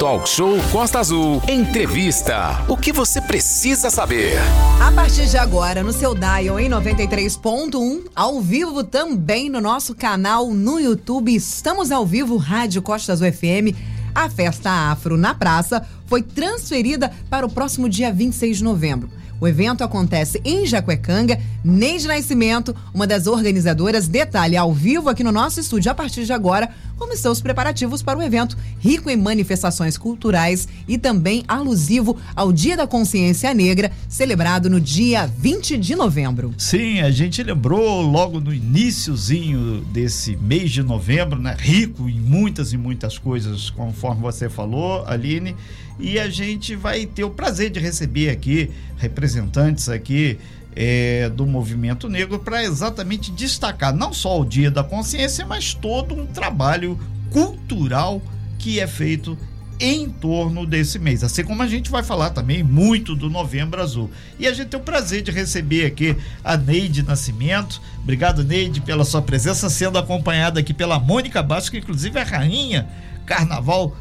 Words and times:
Talk 0.00 0.26
Show 0.26 0.56
Costa 0.72 0.98
Azul. 0.98 1.42
Entrevista. 1.46 2.64
O 2.66 2.74
que 2.74 2.90
você 2.90 3.20
precisa 3.20 3.90
saber? 3.90 4.32
A 4.80 4.90
partir 4.90 5.26
de 5.26 5.36
agora, 5.36 5.82
no 5.82 5.92
seu 5.92 6.14
dial 6.14 6.58
em 6.58 6.70
93.1, 6.70 8.06
ao 8.16 8.40
vivo 8.40 8.82
também 8.82 9.50
no 9.50 9.60
nosso 9.60 9.94
canal 9.94 10.54
no 10.54 10.80
YouTube. 10.80 11.34
Estamos 11.34 11.92
ao 11.92 12.06
vivo, 12.06 12.38
Rádio 12.38 12.80
Costa 12.80 13.12
Azul 13.12 13.30
FM. 13.30 13.76
A 14.14 14.30
festa 14.30 14.70
afro 14.90 15.18
na 15.18 15.34
praça 15.34 15.86
foi 16.06 16.22
transferida 16.22 17.12
para 17.28 17.44
o 17.44 17.52
próximo 17.52 17.86
dia 17.86 18.10
26 18.10 18.56
de 18.56 18.64
novembro. 18.64 19.10
O 19.40 19.48
evento 19.48 19.82
acontece 19.82 20.38
em 20.44 20.66
Jacuecanga. 20.66 21.40
Neide 21.64 22.06
Nascimento, 22.06 22.76
uma 22.92 23.06
das 23.06 23.26
organizadoras, 23.26 24.06
detalha 24.06 24.60
ao 24.60 24.72
vivo 24.72 25.08
aqui 25.08 25.24
no 25.24 25.32
nosso 25.32 25.58
estúdio 25.58 25.90
a 25.90 25.94
partir 25.94 26.26
de 26.26 26.32
agora 26.32 26.70
como 27.00 27.14
estão 27.14 27.32
os 27.32 27.40
preparativos 27.40 28.02
para 28.02 28.18
o 28.18 28.22
evento, 28.22 28.58
rico 28.78 29.08
em 29.08 29.16
manifestações 29.16 29.96
culturais 29.96 30.68
e 30.86 30.98
também 30.98 31.42
alusivo 31.48 32.18
ao 32.36 32.52
Dia 32.52 32.76
da 32.76 32.86
Consciência 32.86 33.54
Negra, 33.54 33.90
celebrado 34.06 34.68
no 34.68 34.78
dia 34.78 35.26
20 35.26 35.78
de 35.78 35.96
novembro. 35.96 36.52
Sim, 36.58 37.00
a 37.00 37.10
gente 37.10 37.42
lembrou 37.42 38.02
logo 38.02 38.38
no 38.38 38.52
iníciozinho 38.52 39.80
desse 39.90 40.36
mês 40.36 40.70
de 40.70 40.82
novembro, 40.82 41.40
né? 41.40 41.56
Rico 41.58 42.06
em 42.06 42.20
muitas 42.20 42.74
e 42.74 42.76
muitas 42.76 43.16
coisas, 43.16 43.70
conforme 43.70 44.20
você 44.20 44.50
falou, 44.50 45.02
Aline, 45.06 45.56
e 46.00 46.18
a 46.18 46.28
gente 46.28 46.74
vai 46.74 47.06
ter 47.06 47.24
o 47.24 47.30
prazer 47.30 47.70
de 47.70 47.78
receber 47.78 48.30
aqui 48.30 48.70
representantes 48.96 49.88
aqui 49.88 50.38
é, 50.74 51.28
do 51.28 51.46
movimento 51.46 52.08
negro 52.08 52.38
para 52.38 52.62
exatamente 52.62 53.30
destacar 53.30 53.94
não 53.94 54.12
só 54.12 54.40
o 54.40 54.44
Dia 54.44 54.70
da 54.70 54.84
Consciência, 54.84 55.44
mas 55.44 55.74
todo 55.74 56.14
um 56.14 56.26
trabalho 56.26 56.98
cultural 57.30 58.22
que 58.58 58.80
é 58.80 58.86
feito 58.86 59.36
em 59.80 60.10
torno 60.10 60.66
desse 60.66 60.98
mês. 60.98 61.24
Assim 61.24 61.42
como 61.42 61.62
a 61.62 61.66
gente 61.66 61.90
vai 61.90 62.02
falar 62.02 62.30
também 62.30 62.62
muito 62.62 63.16
do 63.16 63.30
Novembro 63.30 63.80
Azul. 63.80 64.10
E 64.38 64.46
a 64.46 64.52
gente 64.52 64.68
tem 64.68 64.78
o 64.78 64.82
prazer 64.82 65.22
de 65.22 65.30
receber 65.30 65.86
aqui 65.86 66.14
a 66.44 66.54
Neide 66.56 67.02
Nascimento. 67.02 67.80
Obrigado, 68.02 68.44
Neide, 68.44 68.82
pela 68.82 69.04
sua 69.04 69.22
presença, 69.22 69.70
sendo 69.70 69.98
acompanhada 69.98 70.60
aqui 70.60 70.74
pela 70.74 71.00
Mônica 71.00 71.42
Bastos, 71.42 71.70
que 71.70 71.78
inclusive 71.78 72.18
é 72.18 72.22
a 72.22 72.26
rainha 72.26 72.88
carnaval 73.24 73.96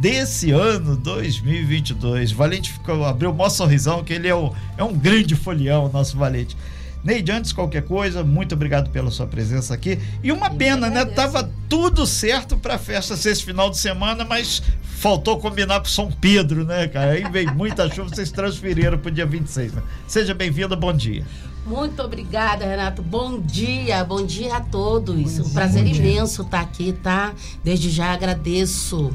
desse 0.00 0.50
ano 0.50 0.96
2022. 0.96 2.32
Valente 2.32 2.72
ficou, 2.72 3.04
abriu 3.04 3.30
o 3.30 3.34
maior 3.34 3.50
sorrisão, 3.50 4.02
que 4.02 4.14
ele 4.14 4.26
é, 4.26 4.34
o, 4.34 4.52
é 4.78 4.82
um 4.82 4.94
grande 4.94 5.36
folião, 5.36 5.90
nosso 5.92 6.16
Valente. 6.16 6.56
Neide, 7.04 7.32
antes 7.32 7.50
de 7.50 7.54
qualquer 7.54 7.82
coisa, 7.82 8.24
muito 8.24 8.54
obrigado 8.54 8.90
pela 8.90 9.10
sua 9.10 9.26
presença 9.26 9.72
aqui. 9.72 9.98
E 10.22 10.32
uma 10.32 10.50
pena, 10.50 10.90
né? 10.90 11.04
Tava 11.04 11.50
tudo 11.68 12.06
certo 12.06 12.58
para 12.58 12.74
a 12.74 12.78
festa 12.78 13.16
ser 13.16 13.30
esse 13.30 13.44
final 13.44 13.70
de 13.70 13.78
semana, 13.78 14.24
mas 14.24 14.62
faltou 14.82 15.38
combinar 15.38 15.80
para 15.80 15.90
São 15.90 16.10
Pedro, 16.10 16.64
né, 16.64 16.88
cara? 16.88 17.12
Aí 17.12 17.24
veio 17.30 17.54
muita 17.54 17.88
chuva, 17.94 18.08
vocês 18.08 18.30
transferiram 18.30 18.98
para 18.98 19.10
o 19.10 19.14
dia 19.14 19.24
26. 19.24 19.72
Né? 19.72 19.82
Seja 20.06 20.34
bem-vinda, 20.34 20.76
bom 20.76 20.92
dia. 20.92 21.24
Muito 21.66 22.02
obrigada, 22.02 22.66
Renato. 22.66 23.02
Bom 23.02 23.40
dia, 23.40 24.04
bom 24.04 24.24
dia 24.24 24.56
a 24.56 24.60
todos. 24.60 25.38
um 25.38 25.50
prazer 25.50 25.86
imenso 25.86 26.42
estar 26.42 26.60
aqui, 26.60 26.92
tá? 26.92 27.32
Desde 27.62 27.90
já 27.90 28.12
agradeço 28.12 29.10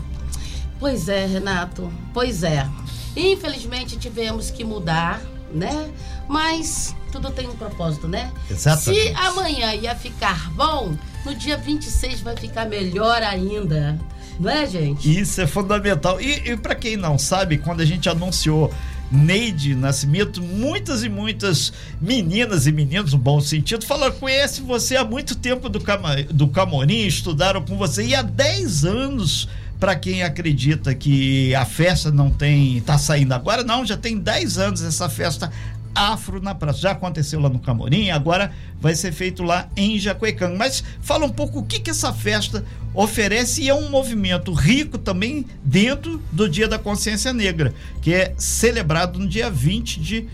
Pois 0.79 1.07
é, 1.07 1.25
Renato. 1.25 1.91
Pois 2.13 2.43
é. 2.43 2.67
Infelizmente 3.15 3.97
tivemos 3.97 4.51
que 4.51 4.63
mudar, 4.63 5.21
né? 5.53 5.89
Mas 6.27 6.95
tudo 7.11 7.31
tem 7.31 7.47
um 7.47 7.55
propósito, 7.55 8.07
né? 8.07 8.31
Exatamente. 8.49 9.07
Se 9.07 9.13
amanhã 9.15 9.73
ia 9.73 9.95
ficar 9.95 10.51
bom, 10.51 10.95
no 11.25 11.33
dia 11.33 11.57
26 11.57 12.21
vai 12.21 12.35
ficar 12.35 12.65
melhor 12.65 13.21
ainda. 13.23 13.97
Não 14.39 14.49
é, 14.49 14.65
gente? 14.67 15.19
Isso 15.19 15.39
é 15.39 15.47
fundamental. 15.47 16.19
E, 16.19 16.51
e 16.51 16.57
para 16.57 16.75
quem 16.75 16.97
não 16.97 17.17
sabe, 17.17 17.57
quando 17.57 17.79
a 17.79 17.85
gente 17.85 18.09
anunciou 18.09 18.73
Neide 19.09 19.75
Nascimento, 19.75 20.41
muitas 20.41 21.03
e 21.03 21.09
muitas 21.09 21.71
meninas 22.01 22.67
e 22.67 22.71
meninos, 22.71 23.13
no 23.13 23.19
bom 23.19 23.39
sentido, 23.39 23.85
falaram: 23.85 24.13
conhece 24.15 24.61
você 24.61 24.97
há 24.97 25.05
muito 25.05 25.35
tempo 25.35 25.69
do, 25.69 25.79
Cama, 25.79 26.15
do 26.23 26.47
Camorim, 26.47 27.05
estudaram 27.05 27.61
com 27.61 27.77
você, 27.77 28.03
e 28.03 28.15
há 28.15 28.21
10 28.21 28.83
anos 28.83 29.47
para 29.79 29.95
quem 29.95 30.23
acredita 30.23 30.95
que 30.95 31.53
a 31.53 31.65
festa 31.65 32.11
não 32.11 32.29
tem, 32.29 32.79
tá 32.81 32.97
saindo 32.97 33.33
agora, 33.33 33.63
não, 33.63 33.85
já 33.85 33.97
tem 33.97 34.17
10 34.17 34.57
anos 34.57 34.81
essa 34.81 35.09
festa 35.09 35.51
afro 35.95 36.41
na 36.41 36.53
praça. 36.53 36.79
Já 36.79 36.91
aconteceu 36.91 37.39
lá 37.39 37.47
no 37.47 37.59
Camorim, 37.59 38.09
agora 38.09 38.51
vai 38.81 38.93
ser 38.93 39.13
feito 39.13 39.41
lá 39.41 39.69
em 39.75 39.97
Jacuecanga. 39.97 40.55
Mas 40.57 40.83
fala 41.01 41.25
um 41.25 41.29
pouco 41.29 41.59
o 41.59 41.63
que 41.63 41.79
que 41.79 41.89
essa 41.89 42.11
festa 42.13 42.65
oferece 42.93 43.61
e 43.61 43.69
é 43.69 43.73
um 43.73 43.89
movimento 43.89 44.53
rico 44.53 44.97
também 44.97 45.45
dentro 45.63 46.21
do 46.31 46.49
Dia 46.49 46.67
da 46.67 46.77
Consciência 46.77 47.31
Negra, 47.31 47.73
que 48.01 48.13
é 48.13 48.35
celebrado 48.37 49.17
no 49.17 49.27
dia 49.27 49.49
20 49.49 49.99
de 49.99 50.27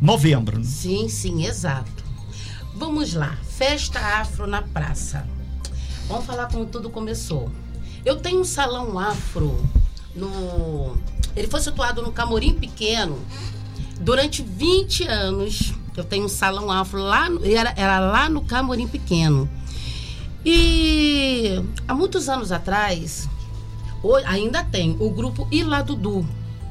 novembro. 0.00 0.58
Né? 0.58 0.64
Sim, 0.64 1.08
sim, 1.08 1.46
exato. 1.46 2.04
Vamos 2.74 3.14
lá, 3.14 3.38
festa 3.56 4.00
afro 4.00 4.46
na 4.46 4.62
praça. 4.62 5.26
Vamos 6.08 6.26
falar 6.26 6.46
como 6.48 6.66
tudo 6.66 6.90
começou. 6.90 7.50
Eu 8.04 8.16
tenho 8.16 8.40
um 8.40 8.44
salão 8.44 8.98
afro 8.98 9.58
no. 10.14 10.96
Ele 11.34 11.48
foi 11.48 11.60
situado 11.60 12.02
no 12.02 12.12
Camorim 12.12 12.54
Pequeno. 12.54 13.18
Durante 14.00 14.42
20 14.42 15.06
anos, 15.06 15.72
eu 15.96 16.04
tenho 16.04 16.26
um 16.26 16.28
salão 16.28 16.70
afro 16.70 17.00
lá, 17.00 17.28
era, 17.42 17.72
era 17.76 18.00
lá 18.00 18.28
no 18.28 18.42
Camorim 18.42 18.86
Pequeno. 18.86 19.48
E 20.44 21.62
há 21.88 21.94
muitos 21.94 22.28
anos 22.28 22.52
atrás, 22.52 23.28
ainda 24.26 24.62
tem 24.62 24.96
o 25.00 25.10
grupo 25.10 25.48
Iladudu. 25.50 26.26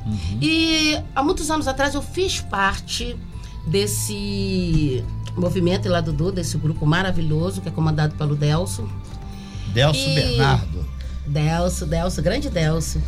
Uhum. 0.06 0.38
E 0.42 1.02
há 1.16 1.24
muitos 1.24 1.50
anos 1.50 1.68
atrás 1.68 1.96
eu 1.96 2.02
fiz 2.02 2.42
parte 2.42 3.18
desse 3.66 5.04
movimento 5.36 5.88
Iladudu, 5.88 6.32
desse 6.32 6.58
grupo 6.58 6.86
maravilhoso 6.86 7.62
que 7.62 7.70
é 7.70 7.72
comandado 7.72 8.16
pelo 8.16 8.36
Delso. 8.36 8.88
Delso 9.74 10.00
e... 10.00 10.16
Bernardo. 10.16 10.86
Delso, 11.26 11.86
Delso, 11.86 12.22
grande 12.22 12.50
Delso. 12.50 13.02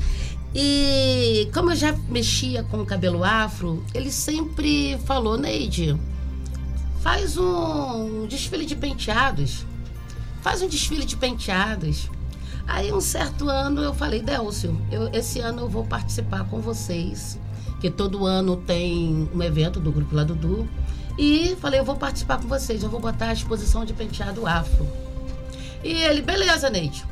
E 0.53 1.49
como 1.53 1.71
eu 1.71 1.75
já 1.75 1.91
mexia 2.07 2.63
com 2.63 2.81
o 2.81 2.85
cabelo 2.85 3.23
afro, 3.23 3.83
ele 3.93 4.09
sempre 4.09 4.97
falou, 5.05 5.37
Neide, 5.37 5.99
faz 7.01 7.37
um 7.37 8.25
desfile 8.25 8.65
de 8.65 8.75
penteados. 8.75 9.65
Faz 10.41 10.61
um 10.61 10.67
desfile 10.67 11.03
de 11.03 11.17
penteados. 11.17 12.09
Aí 12.65 12.91
um 12.93 13.01
certo 13.01 13.49
ano 13.49 13.81
eu 13.81 13.93
falei, 13.93 14.21
Delcio, 14.21 14.79
eu, 14.89 15.09
esse 15.13 15.39
ano 15.39 15.63
eu 15.63 15.69
vou 15.69 15.85
participar 15.85 16.45
com 16.45 16.61
vocês, 16.61 17.37
que 17.81 17.89
todo 17.89 18.25
ano 18.25 18.55
tem 18.55 19.29
um 19.35 19.43
evento 19.43 19.79
do 19.79 19.91
Grupo 19.91 20.15
Lá 20.15 20.23
Dudu. 20.23 20.67
E 21.17 21.55
falei, 21.59 21.79
eu 21.79 21.85
vou 21.85 21.95
participar 21.95 22.37
com 22.39 22.47
vocês, 22.47 22.81
eu 22.81 22.89
vou 22.89 22.99
botar 22.99 23.27
a 23.27 23.33
exposição 23.33 23.83
de 23.83 23.93
penteado 23.93 24.47
afro. 24.47 24.87
E 25.83 25.91
ele, 25.91 26.21
beleza, 26.21 26.69
Neide. 26.69 27.05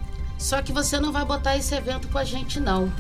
Só 0.43 0.61
que 0.61 0.73
você 0.73 0.99
não 0.99 1.13
vai 1.13 1.23
botar 1.23 1.55
esse 1.55 1.73
evento 1.73 2.09
com 2.09 2.17
a 2.17 2.25
gente, 2.25 2.59
não. 2.59 2.91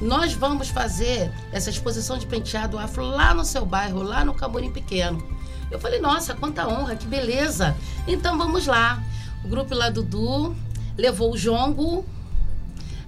Nós 0.00 0.34
vamos 0.34 0.68
fazer 0.68 1.32
essa 1.50 1.68
exposição 1.68 2.16
de 2.16 2.28
penteado 2.28 2.78
afro 2.78 3.02
lá 3.04 3.34
no 3.34 3.44
seu 3.44 3.66
bairro, 3.66 4.04
lá 4.04 4.24
no 4.24 4.32
Camorim 4.32 4.70
Pequeno. 4.70 5.20
Eu 5.68 5.80
falei, 5.80 5.98
nossa, 5.98 6.32
quanta 6.32 6.64
honra, 6.68 6.94
que 6.94 7.04
beleza. 7.04 7.76
Então 8.06 8.38
vamos 8.38 8.68
lá. 8.68 9.02
O 9.44 9.48
grupo 9.48 9.74
lá 9.74 9.90
Dudu 9.90 10.54
levou 10.96 11.32
o 11.32 11.36
jongo, 11.36 12.06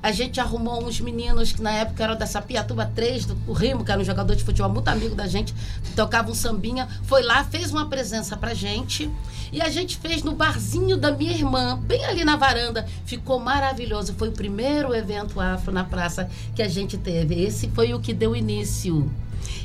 a 0.02 0.12
gente 0.12 0.40
arrumou 0.40 0.86
uns 0.86 1.00
meninos 1.00 1.52
que 1.52 1.60
na 1.60 1.72
época 1.72 2.04
eram 2.04 2.16
dessa 2.16 2.40
Piatuba 2.40 2.90
3, 2.94 3.26
do 3.26 3.52
Rimo, 3.52 3.84
que 3.84 3.90
era 3.90 4.00
um 4.00 4.04
jogador 4.04 4.34
de 4.36 4.44
futebol 4.44 4.70
muito 4.70 4.88
amigo 4.88 5.14
da 5.14 5.26
gente, 5.26 5.52
tocava 5.96 6.30
um 6.30 6.34
sambinha, 6.34 6.88
foi 7.02 7.22
lá, 7.22 7.44
fez 7.44 7.72
uma 7.72 7.88
presença 7.88 8.36
pra 8.36 8.54
gente. 8.54 9.10
E 9.52 9.60
a 9.60 9.68
gente 9.68 9.96
fez 9.96 10.22
no 10.22 10.32
barzinho 10.32 10.96
da 10.96 11.10
minha 11.10 11.32
irmã, 11.32 11.78
bem 11.82 12.04
ali 12.04 12.24
na 12.24 12.36
varanda. 12.36 12.86
Ficou 13.06 13.40
maravilhoso. 13.40 14.14
Foi 14.14 14.28
o 14.28 14.32
primeiro 14.32 14.94
evento 14.94 15.40
afro 15.40 15.72
na 15.72 15.84
praça 15.84 16.28
que 16.54 16.62
a 16.62 16.68
gente 16.68 16.98
teve. 16.98 17.42
Esse 17.42 17.68
foi 17.70 17.94
o 17.94 18.00
que 18.00 18.12
deu 18.12 18.36
início. 18.36 19.10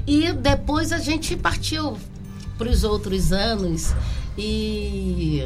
E 0.07 0.31
depois 0.31 0.93
a 0.93 0.99
gente 0.99 1.35
partiu 1.35 1.97
para 2.57 2.69
os 2.69 2.83
outros 2.83 3.33
anos. 3.33 3.93
E 4.37 5.43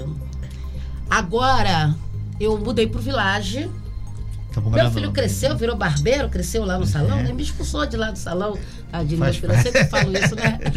agora 1.09 1.95
eu 2.39 2.57
mudei 2.59 2.85
para 2.85 2.99
o 2.99 3.01
Village 3.01 3.69
Tá 4.53 4.61
Meu 4.61 4.91
filho 4.91 5.11
cresceu, 5.11 5.55
virou 5.55 5.75
barbeiro, 5.75 6.29
cresceu 6.29 6.65
lá 6.65 6.77
no 6.77 6.83
é. 6.83 6.87
salão, 6.87 7.21
nem 7.21 7.33
me 7.33 7.43
expulsou 7.43 7.85
de 7.85 7.95
lá 7.95 8.11
do 8.11 8.17
salão. 8.17 8.57
Tadinho, 8.91 9.19
meu 9.19 9.33
filho, 9.33 9.53
eu 9.53 9.61
sempre 9.61 9.85
falo 9.85 10.17
isso, 10.17 10.35
né? 10.35 10.59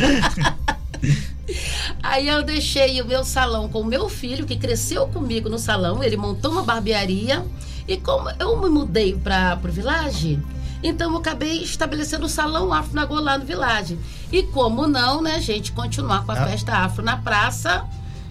Aí 2.02 2.28
eu 2.28 2.42
deixei 2.42 3.00
o 3.00 3.06
meu 3.06 3.24
salão 3.24 3.68
com 3.68 3.80
o 3.80 3.84
meu 3.84 4.08
filho, 4.08 4.44
que 4.44 4.56
cresceu 4.56 5.06
comigo 5.08 5.48
no 5.48 5.58
salão, 5.58 6.02
ele 6.02 6.16
montou 6.16 6.50
uma 6.50 6.62
barbearia. 6.62 7.44
E 7.88 7.96
como 7.96 8.30
eu 8.38 8.60
me 8.60 8.68
mudei 8.68 9.16
para 9.16 9.58
o 9.62 9.68
Village, 9.68 10.38
então 10.82 11.10
eu 11.10 11.18
acabei 11.18 11.62
estabelecendo 11.62 12.26
o 12.26 12.28
salão 12.28 12.72
afro 12.72 12.94
na 12.94 13.04
lá 13.04 13.38
no 13.38 13.44
Village. 13.44 13.98
E 14.30 14.42
como 14.44 14.86
não, 14.86 15.20
né, 15.20 15.40
gente, 15.40 15.72
continuar 15.72 16.24
com 16.24 16.32
a 16.32 16.40
ah. 16.40 16.46
festa 16.46 16.72
afro 16.72 17.02
na 17.02 17.16
praça, 17.16 17.84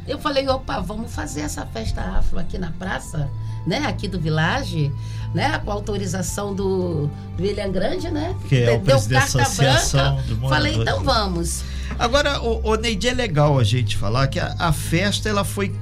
eu 0.08 0.18
falei, 0.18 0.48
opa, 0.48 0.80
vamos 0.80 1.14
fazer 1.14 1.42
essa 1.42 1.66
festa 1.66 2.02
afro 2.02 2.40
aqui 2.40 2.58
na 2.58 2.72
praça? 2.72 3.30
Né, 3.66 3.86
aqui 3.86 4.08
do 4.08 4.20
Village, 4.20 4.92
né, 5.34 5.60
com 5.64 5.72
autorização 5.72 6.54
do, 6.56 7.08
do 7.38 7.44
William 7.44 7.72
Grande, 7.72 8.10
né? 8.10 8.36
Que 8.48 8.64
é 8.64 8.76
o 8.76 8.80
Deu 8.80 9.00
carta 9.02 9.50
branca. 9.56 10.18
Falei, 10.50 10.76
então 10.76 11.04
vamos. 11.04 11.64
Agora, 11.98 12.42
o, 12.42 12.72
o 12.72 12.76
Neide, 12.76 13.10
é 13.10 13.14
legal 13.14 13.60
a 13.60 13.64
gente 13.64 13.96
falar 13.98 14.28
que 14.28 14.40
a, 14.40 14.56
a 14.58 14.74
festa 14.74 15.30
ela 15.30 15.44
foi 15.44 15.76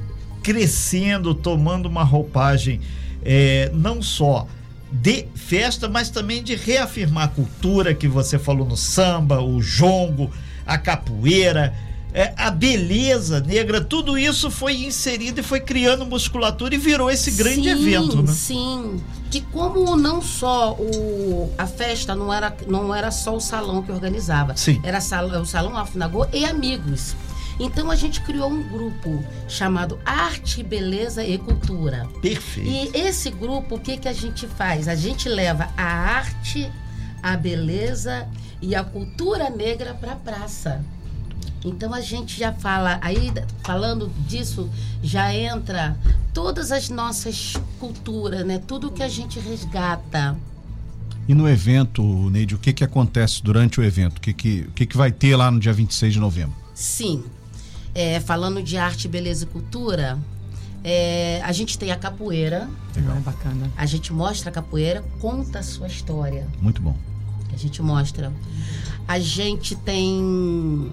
crescendo, 0.44 1.34
tomando 1.34 1.88
uma 1.88 2.04
roupagem 2.04 2.82
é, 3.24 3.70
não 3.74 4.02
só 4.02 4.48
de 4.92 5.28
festa, 5.36 5.90
mas 5.90 6.10
também 6.10 6.42
de 6.42 6.56
reafirmar 6.56 7.26
a 7.26 7.28
cultura 7.28 7.94
que 7.94 8.08
você 8.08 8.40
falou 8.40 8.66
no 8.66 8.78
samba, 8.78 9.42
o 9.42 9.62
jongo, 9.62 10.32
a 10.66 10.78
capoeira, 10.78 11.74
é, 12.18 12.34
a 12.36 12.50
beleza 12.50 13.40
negra, 13.40 13.80
tudo 13.80 14.18
isso 14.18 14.50
foi 14.50 14.86
inserido 14.86 15.40
e 15.40 15.44
foi 15.44 15.60
criando 15.60 16.04
musculatura 16.04 16.74
e 16.74 16.78
virou 16.80 17.12
esse 17.12 17.30
grande 17.30 17.62
sim, 17.62 17.70
evento, 17.70 18.24
né? 18.24 18.34
Sim, 18.34 19.00
que 19.30 19.42
como 19.42 19.96
não 19.96 20.20
só 20.20 20.74
o, 20.74 21.54
a 21.60 21.68
festa 21.68 22.16
não 22.16 22.34
era, 22.34 22.58
não 22.66 22.94
era 22.94 23.12
só 23.12 23.36
o 23.36 23.40
salão 23.40 23.84
que 23.84 23.92
organizava, 23.92 24.58
Sim. 24.58 24.82
era 24.84 25.00
salão, 25.00 25.44
o 25.44 25.46
salão 25.46 25.78
Afinagô 25.78 26.26
e 26.34 26.44
amigos. 26.44 27.16
Então 27.60 27.92
a 27.92 27.96
gente 27.96 28.22
criou 28.22 28.50
um 28.50 28.64
grupo 28.64 29.24
chamado 29.48 30.00
Arte, 30.04 30.64
Beleza 30.64 31.24
e 31.24 31.38
Cultura. 31.38 32.08
Perfeito. 32.20 32.68
E 32.68 33.00
esse 33.00 33.30
grupo, 33.30 33.76
o 33.76 33.80
que, 33.80 33.96
que 33.96 34.08
a 34.08 34.14
gente 34.14 34.48
faz? 34.48 34.88
A 34.88 34.96
gente 34.96 35.30
leva 35.30 35.70
a 35.78 35.84
arte, 35.84 36.68
a 37.22 37.38
beleza 37.38 38.28
e 38.60 38.76
a 38.76 38.84
cultura 38.84 39.52
negra 39.52 39.94
para 39.94 40.14
a 40.14 40.16
praça. 40.16 40.84
Então 41.64 41.94
a 41.94 42.02
gente 42.02 42.38
já 42.38 42.54
fala, 42.54 43.00
aí 43.02 43.32
falando 43.64 44.10
disso, 44.28 44.70
já 45.02 45.34
entra 45.34 45.98
todas 46.34 46.72
as 46.72 46.90
nossas 46.90 47.56
culturas, 47.80 48.46
né? 48.46 48.60
Tudo 48.60 48.92
que 48.92 49.04
a 49.04 49.10
gente 49.10 49.40
resgata. 49.40 50.38
E 51.28 51.34
no 51.34 51.50
evento, 51.50 52.02
Neide, 52.30 52.56
o 52.56 52.58
que, 52.58 52.72
que 52.72 52.84
acontece 52.84 53.44
durante 53.44 53.80
o 53.80 53.84
evento? 53.84 54.18
O 54.18 54.22
que, 54.22 54.34
que, 54.34 54.62
o 54.62 54.72
que, 54.72 54.86
que 54.86 54.96
vai 54.96 55.12
ter 55.12 55.36
lá 55.36 55.52
no 55.52 55.60
dia 55.60 55.74
26 55.74 56.14
de 56.14 56.20
novembro? 56.20 56.56
Sim. 56.74 57.24
É, 57.94 58.20
falando 58.20 58.64
de 58.64 58.78
arte, 58.78 59.08
beleza 59.08 59.44
e 59.44 59.48
cultura, 59.48 60.18
é, 60.84 61.42
a 61.44 61.52
gente 61.52 61.78
tem 61.78 61.92
a 61.92 61.98
capoeira. 61.98 62.70
Ah, 62.96 63.20
bacana. 63.20 63.70
A 63.76 63.86
gente 63.86 64.14
mostra 64.14 64.50
a 64.50 64.54
capoeira, 64.54 65.04
conta 65.20 65.60
a 65.60 65.64
sua 65.64 65.88
história. 65.88 66.48
Muito 66.62 66.82
bom. 66.82 66.96
A 67.54 67.58
gente 67.58 67.82
mostra. 67.82 68.32
A 69.08 69.20
gente 69.20 69.76
tem 69.76 70.92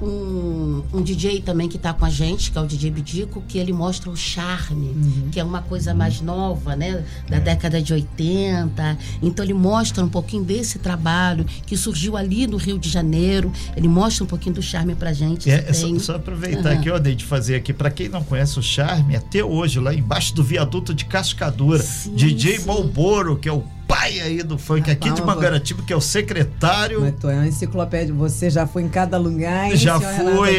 um, 0.00 0.82
um 0.92 1.02
DJ 1.02 1.40
também 1.42 1.68
que 1.68 1.76
está 1.76 1.92
com 1.92 2.04
a 2.04 2.10
gente, 2.10 2.50
que 2.50 2.58
é 2.58 2.60
o 2.60 2.66
DJ 2.66 2.90
Bidico, 2.90 3.42
que 3.46 3.58
ele 3.58 3.72
mostra 3.72 4.10
o 4.10 4.16
charme, 4.16 4.94
que 5.30 5.38
é 5.38 5.44
uma 5.44 5.62
coisa 5.62 5.94
mais 5.94 6.20
nova, 6.20 6.74
né? 6.76 7.04
Da 7.28 7.38
década 7.38 7.80
de 7.82 7.92
80. 7.92 8.98
Então 9.22 9.44
ele 9.44 9.54
mostra 9.54 10.04
um 10.04 10.08
pouquinho 10.08 10.44
desse 10.44 10.78
trabalho 10.78 11.44
que 11.66 11.76
surgiu 11.76 12.16
ali 12.16 12.46
no 12.46 12.56
Rio 12.56 12.78
de 12.78 12.88
Janeiro. 12.88 13.52
Ele 13.76 13.88
mostra 13.88 14.24
um 14.24 14.26
pouquinho 14.26 14.54
do 14.54 14.62
charme 14.62 14.94
pra 14.94 15.12
gente. 15.12 15.50
É, 15.50 15.72
Você 15.72 15.86
só, 15.98 15.98
só 15.98 16.14
aproveitar 16.16 16.70
Aham. 16.70 16.78
aqui, 16.78 16.90
ó, 16.90 16.98
de 16.98 17.24
fazer 17.24 17.56
aqui, 17.56 17.72
para 17.72 17.90
quem 17.90 18.08
não 18.08 18.22
conhece 18.22 18.58
o 18.58 18.62
Charme, 18.62 19.16
até 19.16 19.44
hoje, 19.44 19.78
lá 19.78 19.94
embaixo 19.94 20.34
do 20.34 20.42
viaduto 20.42 20.94
de 20.94 21.04
Cascadura, 21.04 21.82
Sim, 21.82 22.14
DJ 22.14 22.58
sim. 22.58 22.66
Malboro, 22.66 23.36
que 23.36 23.48
é 23.48 23.52
o 23.52 23.64
pai 23.92 24.20
aí 24.20 24.42
do 24.42 24.56
funk 24.56 24.90
aqui 24.90 25.10
de 25.10 25.16
Caramba. 25.16 25.34
Mangaratiba, 25.34 25.82
que 25.82 25.92
é 25.92 25.96
o 25.96 26.00
secretário. 26.00 27.02
Mas 27.02 27.14
tu 27.20 27.28
é 27.28 27.34
uma 27.34 27.46
enciclopédia. 27.46 28.14
Você 28.14 28.48
já 28.48 28.66
foi 28.66 28.82
em 28.82 28.88
cada 28.88 29.18
lugar, 29.18 29.70
hein, 29.70 29.76
Já 29.76 30.00
fui, 30.00 30.56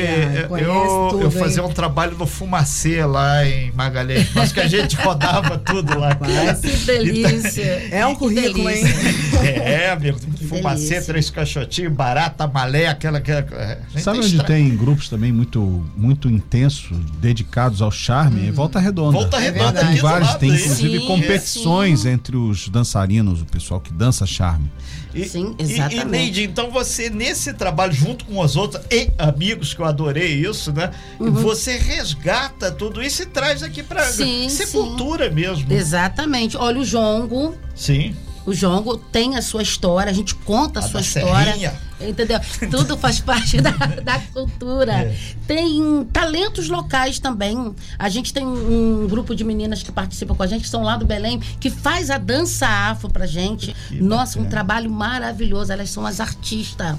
eu, 0.50 0.57
eu, 0.57 1.19
eu 1.21 1.24
hein? 1.25 1.31
fazia 1.31 1.63
um 1.63 1.69
trabalho 1.69 2.15
no 2.18 2.27
Fumacê 2.27 3.03
lá 3.06 3.45
em 3.45 3.71
Magalhães, 3.71 4.27
mas 4.35 4.51
que 4.51 4.59
a 4.59 4.68
gente 4.68 4.95
rodava 4.97 5.57
tudo 5.57 5.97
lá. 5.97 6.09
Rapaz, 6.09 6.59
Que 6.59 6.77
delícia! 6.85 7.63
É 7.91 8.06
um 8.06 8.13
Que 8.13 8.19
currículo, 8.19 8.69
hein? 8.69 8.83
É, 9.44 9.89
amigo, 9.91 10.19
Fumacê, 10.47 10.89
delícia. 10.89 11.01
três 11.01 11.29
caixotinhos, 11.29 11.91
barata, 11.94 12.47
malé, 12.47 12.88
aquela 12.88 13.19
que... 13.19 13.31
a 13.31 13.77
gente 13.89 14.01
Sabe 14.03 14.19
onde 14.19 14.27
extra- 14.27 14.45
tem 14.45 14.75
grupos 14.75 15.09
também 15.09 15.31
muito, 15.31 15.83
muito 15.97 16.29
intensos, 16.29 16.97
dedicados 17.19 17.81
ao 17.81 17.91
charme? 17.91 18.47
É 18.47 18.51
Volta 18.51 18.79
Redonda. 18.79 19.12
Volta 19.18 19.39
Redonda 19.39 19.63
verdade. 19.71 19.94
Tem 19.94 20.01
vários, 20.01 20.36
tem 20.36 20.50
inclusive 20.50 21.00
Sim, 21.00 21.07
competições 21.07 22.01
sim. 22.01 22.09
entre 22.09 22.38
os 22.38 22.69
dançarinos, 22.69 23.23
o 23.31 23.46
pessoal 23.46 23.80
que 23.80 23.92
dança 23.94 24.25
charme. 24.25 24.70
E, 25.14 25.25
Sim, 25.25 25.56
e- 25.58 25.64
E, 25.64 25.72
exatamente. 25.74 26.06
Neide, 26.06 26.44
então 26.44 26.70
você, 26.72 27.10
nesse 27.10 27.54
trabalho, 27.54 27.94
junto 27.94 28.25
com 28.25 28.40
os 28.40 28.56
outros 28.56 28.84
e 28.92 29.10
amigos, 29.18 29.74
que 29.74 29.80
eu 29.81 29.86
adorei 29.86 30.34
isso, 30.46 30.72
né? 30.74 30.92
Você 31.20 31.78
resgata 31.78 32.72
tudo 32.72 33.02
isso 33.02 33.22
e 33.24 33.25
traz 33.25 33.64
aqui 33.64 33.81
pra 33.84 34.04
Sim, 34.06 34.50
ser 34.50 34.66
sim. 34.68 34.72
cultura 34.78 35.30
mesmo. 35.30 35.72
Exatamente. 35.72 36.58
Olha, 36.58 36.80
o 36.80 36.86
jongo, 36.86 37.56
Sim. 37.75 38.16
o 38.46 38.54
jongo 38.54 38.98
tem 38.98 39.36
a 39.38 39.42
sua 39.42 39.62
história, 39.64 40.10
a 40.10 40.14
gente 40.14 40.34
conta 40.36 40.80
a, 40.80 40.84
A 40.84 40.88
sua 40.88 41.00
da 41.00 41.06
história. 41.06 41.46
serrinha. 41.54 41.74
Entendeu? 42.09 42.39
Tudo 42.69 42.97
faz 42.97 43.19
parte 43.19 43.59
da, 43.61 43.71
da 43.71 44.19
cultura. 44.33 44.94
É. 44.94 45.15
Tem 45.47 46.05
talentos 46.11 46.69
locais 46.69 47.19
também. 47.19 47.73
A 47.97 48.09
gente 48.09 48.33
tem 48.33 48.45
um, 48.45 49.03
um 49.03 49.07
grupo 49.07 49.35
de 49.35 49.44
meninas 49.44 49.83
que 49.83 49.91
participam 49.91 50.35
com 50.35 50.44
a 50.44 50.47
gente, 50.47 50.61
que 50.63 50.69
são 50.69 50.83
lá 50.83 50.97
do 50.97 51.05
Belém, 51.05 51.39
que 51.59 51.69
faz 51.69 52.09
a 52.09 52.17
dança 52.17 52.67
afro 52.67 53.09
pra 53.09 53.25
gente. 53.25 53.75
Que 53.88 54.01
Nossa, 54.01 54.39
um 54.39 54.44
bacana. 54.44 54.50
trabalho 54.50 54.89
maravilhoso. 54.91 55.71
Elas 55.71 55.89
são 55.89 56.05
as 56.05 56.19
artistas. 56.19 56.95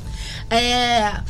É. 0.50 1.20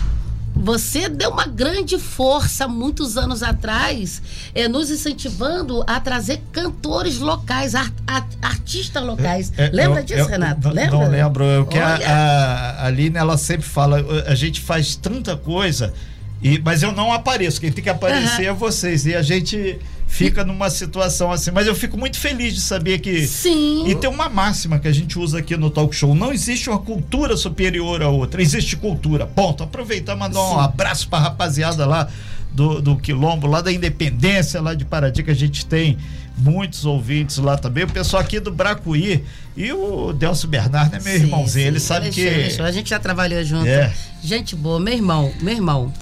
Você 0.57 1.09
deu 1.09 1.31
uma 1.31 1.47
grande 1.47 1.99
força 1.99 2.69
muitos 2.69 3.17
anos 3.17 3.43
atrás, 3.43 4.23
é, 4.55 4.69
nos 4.69 4.91
incentivando 4.91 5.83
a 5.87 5.99
trazer 5.99 6.41
cantores 6.53 7.19
locais, 7.19 7.75
ar- 7.75 7.93
ar- 8.07 8.29
artistas 8.41 9.03
locais. 9.03 9.53
É, 9.57 9.69
Lembra 9.73 10.01
eu- 10.01 10.05
disso, 10.05 10.21
eu- 10.21 10.27
Renato? 10.27 10.69
Lembra? 10.69 10.91
não 10.99 11.09
lembro. 11.09 11.45
Eu, 11.45 11.67
que 11.67 11.79
a, 11.79 11.97
a, 11.97 12.87
Aline, 12.87 13.17
ela 13.17 13.37
sempre 13.37 13.67
fala, 13.67 13.99
a 14.27 14.35
gente 14.35 14.61
faz 14.61 14.95
tanta 14.95 15.37
coisa, 15.37 15.93
e, 16.41 16.59
mas 16.65 16.83
eu 16.83 16.93
não 16.93 17.13
apareço. 17.13 17.61
Quem 17.61 17.73
tem 17.73 17.83
que 17.83 17.91
aparecer 17.91 18.45
é 18.47 18.53
vocês. 18.53 19.05
E 19.07 19.15
a 19.15 19.23
gente 19.23 19.79
fica 20.15 20.45
numa 20.45 20.71
situação 20.71 21.33
assim. 21.33 21.51
Mas 21.51 21.67
eu 21.67 21.75
fico 21.75 21.99
muito 21.99 22.19
feliz 22.19 22.55
de 22.55 22.61
saber 22.61 23.01
que. 23.01 23.27
Sim. 23.27 23.87
E 23.89 23.95
tem 23.95 24.09
uma 24.09 24.29
máxima 24.29 24.79
que 24.79 24.87
a 24.87 24.93
gente 24.93 25.19
usa 25.19 25.39
aqui 25.39 25.57
no 25.57 25.71
talk 25.71 25.95
show: 25.95 26.15
não 26.15 26.33
existe 26.33 26.71
uma 26.71 26.79
cultura 26.79 27.37
superior 27.37 28.03
à 28.03 28.09
outra, 28.09 28.41
existe 28.41 28.77
cultura. 28.77 29.27
Ponto. 29.27 29.63
Aproveitar 29.63 30.15
e 30.15 30.19
mandar 30.19 30.41
um 30.41 30.61
abraço 30.61 31.09
pra 31.09 31.19
rapaziada 31.19 31.85
lá 31.85 32.09
do, 32.53 32.81
do 32.81 32.97
Quilombo, 32.97 33.49
lá 33.49 33.61
da 33.61 33.73
Independência, 33.73 34.61
lá 34.61 34.75
de 34.75 34.85
Paraty, 34.85 35.25
que 35.25 35.31
a 35.31 35.35
gente 35.35 35.67
tem 35.67 35.99
muitos 36.39 36.85
ouvintes 36.85 37.39
lá 37.39 37.59
também. 37.59 37.85
O 37.85 37.89
pessoal 37.89 38.23
aqui 38.23 38.39
do 38.39 38.53
Bracuí 38.53 39.25
e 39.57 39.73
o 39.73 40.13
Delcio 40.13 40.49
Bernardo 40.49 40.95
é 40.95 41.01
meu 41.01 41.13
Sim, 41.13 41.25
irmãozinho. 41.25 41.67
Ele 41.67 41.81
sim. 41.81 41.87
sabe 41.87 42.11
Deixa, 42.11 42.57
que. 42.57 42.63
A 42.63 42.71
gente 42.71 42.91
já 42.91 43.01
trabalhou 43.01 43.43
junto. 43.43 43.67
É. 43.67 43.93
Gente 44.23 44.55
boa, 44.55 44.79
meu 44.79 44.95
irmão, 44.95 45.33
meu 45.41 45.55
irmão. 45.55 45.93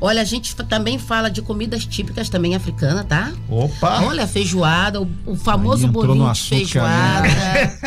Olha, 0.00 0.20
a 0.20 0.24
gente 0.24 0.54
também 0.56 0.98
fala 0.98 1.30
de 1.30 1.40
comidas 1.40 1.86
típicas 1.86 2.28
também 2.28 2.54
africana, 2.54 3.02
tá? 3.04 3.32
Opa! 3.48 4.02
Olha, 4.02 4.24
a 4.24 4.26
feijoada, 4.26 5.00
o, 5.00 5.08
o 5.24 5.36
famoso 5.36 5.88
bolinho 5.88 6.30
de 6.32 6.40
que 6.42 6.48
feijoada, 6.48 7.28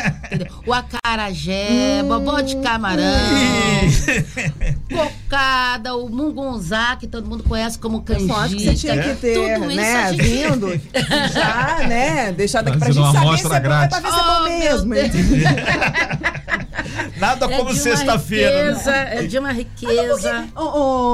o 0.66 0.74
acarajé, 0.74 2.04
bobó 2.04 2.42
de 2.42 2.56
camarão, 2.58 3.04
cocada, 4.90 5.96
o 5.96 6.10
mungunzá, 6.10 6.96
que 6.96 7.08
todo 7.08 7.28
mundo 7.28 7.44
conhece 7.44 7.78
como 7.78 8.04
Eu 8.08 8.28
só 8.28 8.36
acho 8.38 8.56
que 8.56 8.64
você 8.64 8.74
tinha 8.76 8.96
canjica. 8.96 9.16
que 9.16 9.22
ter, 9.22 9.54
Tudo 9.56 9.68
isso 9.72 9.76
né, 9.82 9.96
a 10.04 10.12
gente... 10.12 10.24
vindo, 10.24 10.82
já, 11.34 11.88
né, 11.88 12.32
deixar 12.32 12.62
daqui 12.64 12.78
pra 12.80 12.92
gente 12.92 13.12
saber 13.12 13.38
se 13.38 13.46
é 13.46 13.60
bom, 13.60 13.74
é 13.74 13.88
pra 13.88 14.00
ver 14.00 14.12
se 14.12 14.20
é 14.20 14.24
bom 14.24 14.40
Oh, 14.40 14.44
mesmo. 14.50 14.94
Nada 17.18 17.46
É 17.46 17.58
como 17.58 17.74
sexta-feira. 17.74 18.52
né? 18.52 18.70
riqueza, 18.72 18.92
É 18.92 19.24
de 19.24 19.38
uma 19.38 19.52
riqueza. 19.52 20.46
Ô, 20.56 20.62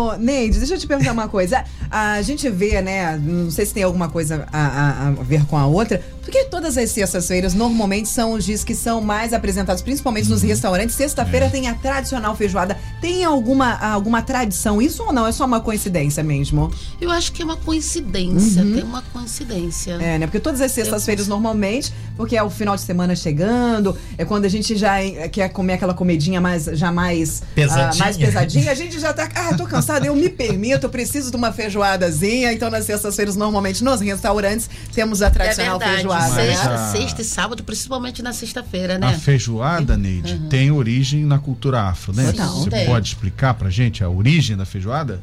ô, 0.10 0.14
Neide, 0.18 0.58
deixa 0.60 0.76
eu 0.76 0.80
te 0.80 0.88
perguntar 0.88 1.12
uma 1.12 1.28
coisa. 1.28 1.64
A 1.90 2.22
gente 2.22 2.50
vê, 2.50 2.82
né? 2.82 3.18
Não 3.18 3.50
sei 3.52 3.66
se 3.66 3.74
tem 3.74 3.84
alguma 3.84 4.10
coisa 4.10 4.48
a, 4.52 4.60
a- 4.68 5.08
a 5.08 5.12
ver 5.24 5.46
com 5.46 5.58
a 5.58 5.66
outra. 5.66 6.02
Porque 6.26 6.46
todas 6.46 6.76
as 6.78 6.90
sextas-feiras 6.90 7.54
normalmente 7.54 8.10
são 8.10 8.34
os 8.34 8.44
dias 8.44 8.64
que 8.64 8.74
são 8.74 9.00
mais 9.00 9.32
apresentados, 9.32 9.82
principalmente 9.84 10.28
nos 10.28 10.42
restaurantes. 10.42 10.96
Sexta-feira 10.96 11.50
tem 11.52 11.70
a 11.70 11.76
tradicional 11.76 12.36
feijoada. 12.36 12.76
Tem 13.00 13.24
alguma, 13.24 13.74
alguma 13.78 14.24
tradição? 14.24 14.82
Isso 14.82 15.04
ou 15.04 15.14
não? 15.14 15.28
É 15.28 15.32
só 15.32 15.46
uma 15.46 15.62
coincidência 15.62 16.24
mesmo? 16.24 16.72
Eu 17.00 17.12
acho 17.12 17.32
que 17.32 17.44
é 17.44 17.46
uma 17.46 17.56
coincidência, 17.56 18.64
tem 18.64 18.84
uma 18.84 19.04
coincidência. 19.14 19.94
É, 19.94 20.18
né? 20.18 20.26
Porque 20.26 20.40
todas 20.40 20.62
as 20.62 20.72
sextas-feiras, 20.72 21.28
normalmente, 21.28 21.94
porque 22.18 22.36
é 22.36 22.42
o 22.42 22.50
final 22.50 22.76
de 22.76 22.82
semana 22.82 23.16
chegando, 23.16 23.96
é 24.18 24.26
quando 24.26 24.46
a 24.46 24.50
gente 24.50 24.76
já 24.76 24.96
quer 25.32 25.50
comer 25.50 25.74
aquela 25.74 25.94
comidinha 25.94 26.42
mais, 26.42 26.66
já 26.66 26.92
mais 26.92 27.44
Pesadinha. 27.54 27.90
ah, 27.92 27.96
mais 27.98 28.18
pesadinha, 28.18 28.72
a 28.72 28.76
gente 28.76 29.00
já 29.00 29.14
tá, 29.14 29.30
ah, 29.36 29.54
tô 29.56 29.66
cansada, 29.66 30.08
eu 30.08 30.16
me 30.16 30.30
permito, 30.30 30.88
eu 30.88 30.90
preciso 30.90 31.30
de 31.30 31.38
uma 31.38 31.52
feijoadazinha. 31.52 32.52
Então, 32.52 32.72
nas 32.72 32.86
sextas-feiras, 32.86 33.36
normalmente, 33.36 33.84
nos 33.84 34.02
restaurantes, 34.02 34.68
temos 34.92 35.22
a 35.22 35.28
É 35.28 35.30
tradicional 35.30 35.78
verdade. 35.78 35.96
feijoada. 36.02 36.15
Né? 36.20 36.30
Sexta, 36.36 36.74
a- 36.74 36.92
sexta 36.92 37.22
e 37.22 37.26
sábado, 37.26 37.64
principalmente 37.64 38.22
na 38.22 38.34
sexta-feira, 38.34 38.96
A 38.96 39.00
né? 39.00 39.18
feijoada, 39.18 39.96
Neide, 39.98 40.40
tem 40.50 40.72
origem 40.72 41.26
na 41.26 41.40
cultura 41.40 41.82
afro, 41.84 42.14
né? 42.14 42.32
Você 42.32 42.70
Tem. 42.70 42.86
pode 42.86 43.08
explicar 43.08 43.54
pra 43.54 43.70
gente 43.70 44.04
a 44.04 44.10
origem 44.10 44.56
da 44.58 44.66
feijoada? 44.66 45.22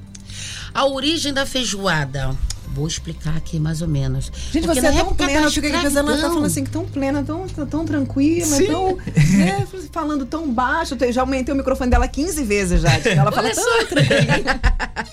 A 0.75 0.87
origem 0.87 1.33
da 1.33 1.45
feijoada. 1.45 2.35
Vou 2.75 2.87
explicar 2.87 3.37
aqui 3.37 3.59
mais 3.61 3.83
ou 3.83 3.89
menos. 3.89 4.33
Gente, 4.51 4.65
Porque 4.65 4.81
você 4.81 4.87
é 4.87 4.93
tão 4.93 5.15
plena, 5.15 5.41
eu 5.43 5.51
fico 5.51 5.67
aqui 5.67 5.77
pensando, 5.83 6.11
ela 6.11 6.19
tá 6.23 6.29
falando 6.29 6.47
assim, 6.47 6.65
tão 6.65 6.87
plena, 6.87 7.23
tão, 7.23 7.47
tão 7.47 7.85
tranquila, 7.85 8.47
Sim. 8.57 8.65
tão. 8.67 8.97
né, 8.97 9.67
falando 9.93 10.25
tão 10.25 10.51
baixo. 10.51 10.97
Eu 10.99 11.13
já 11.13 11.21
aumentei 11.21 11.53
o 11.55 11.57
microfone 11.59 11.91
dela 11.91 12.09
15 12.09 12.43
vezes 12.45 12.81
já. 12.81 12.99
que 12.99 13.11
Ela 13.11 13.31
fala 13.31 13.51
tão 13.51 13.87
tranquila. 13.87 14.61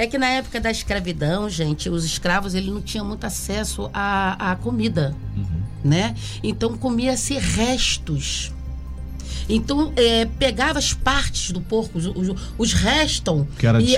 É 0.00 0.06
que 0.06 0.16
na 0.16 0.28
época 0.28 0.58
da 0.58 0.70
escravidão, 0.70 1.50
gente, 1.50 1.90
os 1.90 2.06
escravos 2.06 2.54
eles 2.54 2.70
não 2.72 2.80
tinham 2.80 3.04
muito 3.04 3.26
acesso 3.26 3.90
à, 3.92 4.52
à 4.52 4.56
comida, 4.56 5.14
né? 5.84 6.14
Então 6.42 6.74
comia-se 6.78 7.34
restos. 7.36 8.50
Então 9.46 9.92
é, 9.96 10.24
pegava 10.24 10.78
as 10.78 10.94
partes 10.94 11.50
do 11.50 11.60
porco, 11.60 11.98
os, 11.98 12.06
os, 12.56 12.72
restam 12.72 13.46
Que 13.58 13.66
era 13.66 13.82
e 13.82 13.92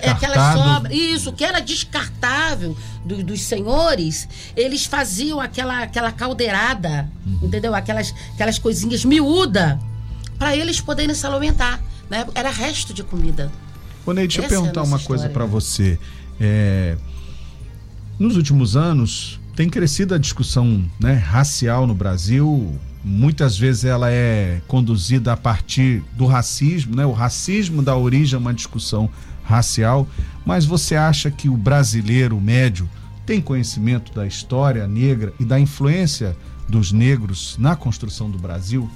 sobra, 0.75 0.93
isso 0.93 1.33
que 1.33 1.45
era 1.45 1.61
descartável 1.61 2.77
do- 3.05 3.23
dos 3.23 3.43
senhores, 3.43 4.29
eles 4.57 4.85
faziam 4.87 5.39
aquela 5.39 5.85
aquela 5.85 6.11
caldeirada, 6.11 7.09
entendeu? 7.41 7.77
Aquelas 7.77 8.13
aquelas 8.35 8.59
coisinhas 8.59 9.05
miúda 9.05 9.79
para 10.37 10.57
eles 10.57 10.81
poderem 10.81 11.15
se 11.15 11.25
alimentar. 11.25 11.81
Né? 12.11 12.27
Era 12.35 12.51
resto 12.51 12.93
de 12.93 13.05
comida. 13.05 13.53
Ô, 14.05 14.13
Ney, 14.13 14.27
deixa 14.27 14.41
eu 14.41 14.47
é 14.47 14.49
perguntar 14.49 14.83
uma 14.83 14.99
coisa 14.99 15.29
para 15.29 15.45
você. 15.45 15.99
É, 16.41 16.97
nos 18.19 18.37
últimos 18.37 18.77
anos, 18.77 19.41
tem 19.55 19.69
crescido 19.69 20.15
a 20.15 20.19
discussão 20.19 20.85
né, 20.99 21.15
racial 21.15 21.87
no 21.87 21.95
Brasil. 21.95 22.79
Muitas 23.05 23.57
vezes 23.57 23.85
ela 23.85 24.11
é 24.11 24.61
conduzida 24.67 25.33
a 25.33 25.37
partir 25.37 26.03
do 26.17 26.27
racismo, 26.27 26.97
né? 26.97 27.05
O 27.05 27.13
racismo 27.13 27.83
dá 27.83 27.97
origem 27.97 28.37
a 28.37 28.41
uma 28.41 28.55
discussão 28.55 29.11
racial. 29.45 30.09
Mas 30.45 30.65
você 30.65 30.97
acha 30.97 31.31
que 31.31 31.49
o 31.49 31.57
brasileiro 31.57 32.41
médio 32.41 32.89
tem 33.27 33.41
conhecimento 33.41 34.13
da 34.13 34.27
história 34.27 34.87
negra 34.89 35.33
e 35.39 35.45
da 35.45 35.61
influência 35.61 36.37
dos 36.69 36.93
negros 36.93 37.57
na 37.59 37.77
construção 37.77 38.31
do 38.31 38.39
Brasil? 38.39 38.91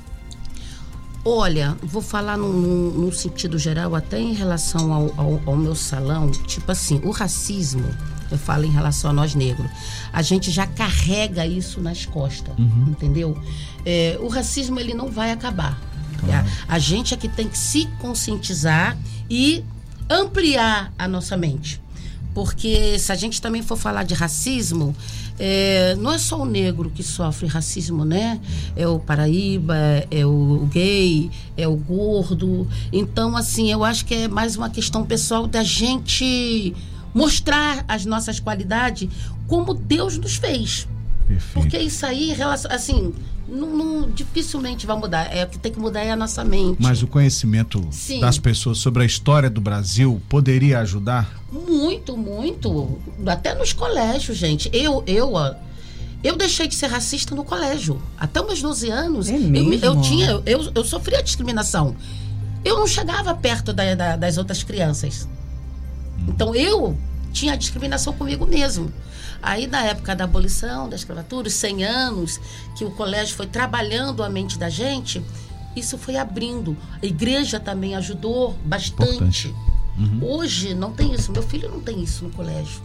Olha, 1.29 1.77
vou 1.83 2.01
falar 2.01 2.37
num, 2.39 2.53
num- 2.53 2.91
num 2.93 3.13
sentido 3.13 3.59
geral, 3.59 3.97
até 3.97 4.17
em 4.21 4.33
relação 4.33 4.93
ao, 4.93 5.13
ao- 5.17 5.43
ao 5.45 5.57
meu 5.57 5.75
salão. 5.75 6.31
Tipo 6.31 6.71
assim, 6.71 7.01
o 7.03 7.11
racismo, 7.11 7.85
eu 8.31 8.39
falo 8.39 8.65
em 8.65 8.71
relação 8.71 9.11
a 9.11 9.13
nós 9.13 9.35
negros, 9.35 9.69
a 10.13 10.23
gente 10.23 10.53
já 10.53 10.69
carrega 10.69 11.45
isso 11.45 11.81
nas 11.81 12.07
costas, 12.07 12.55
entendeu? 12.87 13.37
É, 13.85 14.17
o 14.21 14.29
racismo, 14.29 14.79
ele 14.79 14.95
não 14.95 15.11
vai 15.11 15.33
acabar. 15.33 15.81
A, 16.69 16.75
a 16.77 16.79
gente 16.79 17.13
é 17.13 17.17
que 17.17 17.29
tem 17.29 17.49
que 17.49 17.59
se 17.59 17.87
conscientizar 18.01 18.97
e 19.29 19.65
ampliar 20.09 20.93
a 20.97 21.09
nossa 21.09 21.37
mente. 21.37 21.81
Porque 22.35 22.99
se 22.99 23.11
a 23.11 23.17
gente 23.17 23.41
também 23.43 23.63
for 23.63 23.77
falar 23.77 24.03
de 24.05 24.15
racismo, 24.15 24.95
é, 25.39 25.95
não 25.97 26.13
é 26.13 26.19
só 26.19 26.41
o 26.41 26.47
negro 26.47 26.91
que 26.91 27.03
sofre 27.03 27.47
racismo, 27.47 28.05
né? 28.05 28.41
É 28.75 28.87
o 28.87 28.99
paraíba, 28.99 29.77
é 30.11 30.25
o 30.25 30.69
gay, 30.73 31.31
é 31.57 31.69
o 31.69 31.77
gordo. 31.77 32.67
Então, 32.93 33.37
assim, 33.37 33.71
eu 33.71 33.85
acho 33.85 34.05
que 34.05 34.15
é 34.15 34.29
mais 34.29 34.57
uma 34.57 34.71
questão 34.71 35.05
pessoal 35.05 35.47
da 35.47 35.63
gente 35.63 36.75
mostrar 37.15 37.85
as 37.89 38.05
nossas 38.05 38.41
qualidades 38.41 39.09
como 39.47 39.75
Deus 39.75 40.19
nos 40.19 40.37
fez. 40.37 40.87
Perfeito. 41.27 41.55
Porque 41.55 41.79
isso 41.79 42.07
aí, 42.07 42.35
assim, 42.71 43.13
não, 43.49 43.77
não- 43.77 44.11
dificilmente 44.11 44.87
vai 44.87 44.97
mudar. 44.97 45.35
É 45.35 45.45
o 45.45 45.49
que 45.49 45.59
tem 45.59 45.73
que 45.73 45.79
mudar 45.79 46.01
é 46.03 46.11
a 46.11 46.17
nossa 46.17 46.45
mente. 46.45 46.79
Mas 46.81 47.03
o 47.03 47.07
conhecimento 47.07 47.87
Sim. 47.91 48.21
das 48.21 48.39
pessoas 48.39 48.79
sobre 48.79 49.03
a 49.03 49.07
história 49.07 49.49
do 49.51 49.61
Brasil 49.61 50.21
poderia 50.29 50.81
ajudar? 50.81 51.41
Muito, 51.51 52.17
muito. 52.17 52.99
Até 53.27 53.55
nos 53.55 53.73
colégios, 53.73 54.37
gente. 54.37 54.69
Eu, 54.73 55.03
eu, 55.07 55.35
ó, 55.35 55.55
eu 56.25 56.37
deixei 56.37 56.67
de 56.67 56.75
ser 56.75 56.87
racista 56.89 57.35
no 57.35 57.45
colégio. 57.45 58.01
Até 58.19 58.41
os 58.41 58.47
meus 58.47 58.63
12 58.63 58.91
anos, 58.91 59.29
É 59.29 59.37
eu, 59.37 59.73
eu, 59.75 60.01
tinha, 60.01 60.43
eu, 60.45 60.71
eu 60.75 60.85
sofria 60.85 61.23
discriminação. 61.23 61.95
Eu 62.65 62.77
não 62.79 62.87
chegava 62.87 63.33
perto 63.35 63.73
da- 63.73 63.95
da- 63.95 64.17
das 64.17 64.37
outras 64.39 64.63
crianças. 64.65 65.29
Então 66.27 66.55
eu 66.55 66.97
tinha 67.33 67.57
discriminação 67.57 68.13
comigo 68.13 68.45
mesmo. 68.47 68.91
Aí 69.43 69.67
na 69.67 69.83
época 69.85 70.15
da 70.17 70.25
abolição, 70.25 70.89
da 70.89 70.97
escravatura, 70.97 71.49
os 71.49 71.55
100 71.55 71.85
anos 71.85 72.41
que 72.77 72.85
o 72.85 72.91
colégio 72.91 73.35
foi 73.37 73.47
trabalhando 73.47 74.23
a 74.23 74.29
mente 74.29 74.59
da 74.59 74.69
gente, 74.69 75.23
isso 75.75 75.97
foi 75.99 76.17
abrindo. 76.17 76.77
A 77.03 77.07
igreja 77.07 77.61
também 77.61 77.95
ajudou 77.95 78.57
bastante. 78.65 79.49
Importante. 79.49 79.55
Hoje 80.21 80.75
não 80.75 80.93
tem 80.93 81.15
isso. 81.15 81.33
Meu 81.33 81.43
filho 81.43 81.71
não 81.71 81.81
tem 81.81 82.03
isso 82.03 82.25
no 82.25 82.31
colégio. 82.31 82.83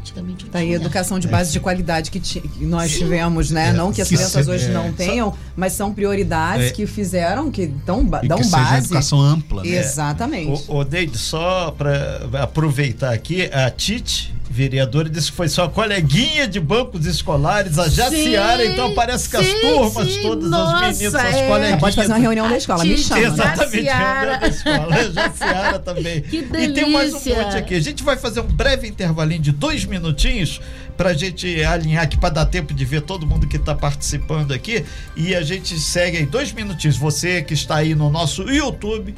Antigamente 0.00 0.46
eu 0.46 0.50
Tá 0.50 0.58
aí 0.60 0.66
tinha. 0.66 0.76
educação 0.76 1.18
de 1.18 1.28
base 1.28 1.52
de 1.52 1.60
qualidade 1.60 2.10
que, 2.10 2.18
ti- 2.18 2.40
que 2.40 2.64
nós 2.64 2.90
Sim. 2.92 2.98
tivemos, 3.00 3.50
né? 3.50 3.68
É, 3.68 3.72
não 3.74 3.92
que 3.92 4.00
as 4.00 4.08
que 4.08 4.14
crianças 4.14 4.46
se- 4.46 4.50
hoje 4.50 4.64
é, 4.66 4.72
não 4.72 4.90
tenham, 4.92 5.34
mas 5.54 5.74
são 5.74 5.92
prioridades 5.92 6.68
É. 6.68 6.70
que 6.70 6.86
fizeram, 6.86 7.50
que 7.50 7.66
dão, 7.66 8.08
E 8.22 8.26
dão 8.28 8.38
que 8.38 8.44
seja 8.44 8.56
base. 8.56 8.86
educação 8.86 9.20
ampla, 9.20 9.62
né? 9.62 9.68
Exatamente. 9.68 10.64
O, 10.68 10.76
o 10.76 10.84
Neide, 10.84 11.18
só 11.18 11.70
para 11.72 12.26
aproveitar 12.42 13.12
aqui, 13.12 13.50
a 13.52 13.70
Tite, 13.70 14.34
vereadora, 14.58 15.08
disse 15.08 15.30
que 15.30 15.36
foi 15.36 15.48
sua 15.48 15.68
coleguinha 15.68 16.48
de 16.48 16.58
bancos 16.58 17.06
escolares, 17.06 17.78
a 17.78 17.88
Jaciara, 17.88 18.64
Sim, 18.64 18.72
então 18.72 18.92
parece 18.92 19.28
que 19.28 19.36
as 19.36 19.46
sim, 19.46 19.60
turmas, 19.60 20.12
sim, 20.12 20.22
todas 20.22 20.50
nossa, 20.50 20.86
as 20.86 20.98
meninas, 20.98 21.14
as 21.14 21.34
é. 21.36 21.46
coleguinhas. 21.46 21.80
Pode 21.80 21.96
fazer 21.96 22.12
uma 22.12 22.18
reunião 22.18 22.48
da 22.48 22.56
escola, 22.56 22.84
me 22.84 22.98
chama. 22.98 23.20
Exatamente, 23.20 23.84
Jaciara. 23.84 24.20
reunião 24.20 24.40
da 24.40 24.48
escola. 24.48 25.12
Jaciara 25.14 25.78
também. 25.78 26.22
Que 26.22 26.38
E 26.38 26.72
tem 26.72 26.90
mais 26.90 27.14
um 27.14 27.18
monte 27.18 27.56
aqui. 27.56 27.76
A 27.76 27.80
gente 27.80 28.02
vai 28.02 28.16
fazer 28.16 28.40
um 28.40 28.48
breve 28.48 28.88
intervalinho 28.88 29.40
de 29.40 29.52
dois 29.52 29.84
minutinhos 29.84 30.60
pra 30.96 31.12
gente 31.12 31.62
alinhar 31.62 32.02
aqui, 32.02 32.16
pra 32.16 32.28
dar 32.28 32.46
tempo 32.46 32.74
de 32.74 32.84
ver 32.84 33.02
todo 33.02 33.24
mundo 33.24 33.46
que 33.46 33.60
tá 33.60 33.76
participando 33.76 34.52
aqui. 34.52 34.84
E 35.16 35.36
a 35.36 35.42
gente 35.42 35.78
segue 35.78 36.16
aí 36.16 36.26
dois 36.26 36.50
minutinhos. 36.50 36.96
Você 36.96 37.42
que 37.42 37.54
está 37.54 37.76
aí 37.76 37.94
no 37.94 38.10
nosso 38.10 38.42
YouTube, 38.42 39.14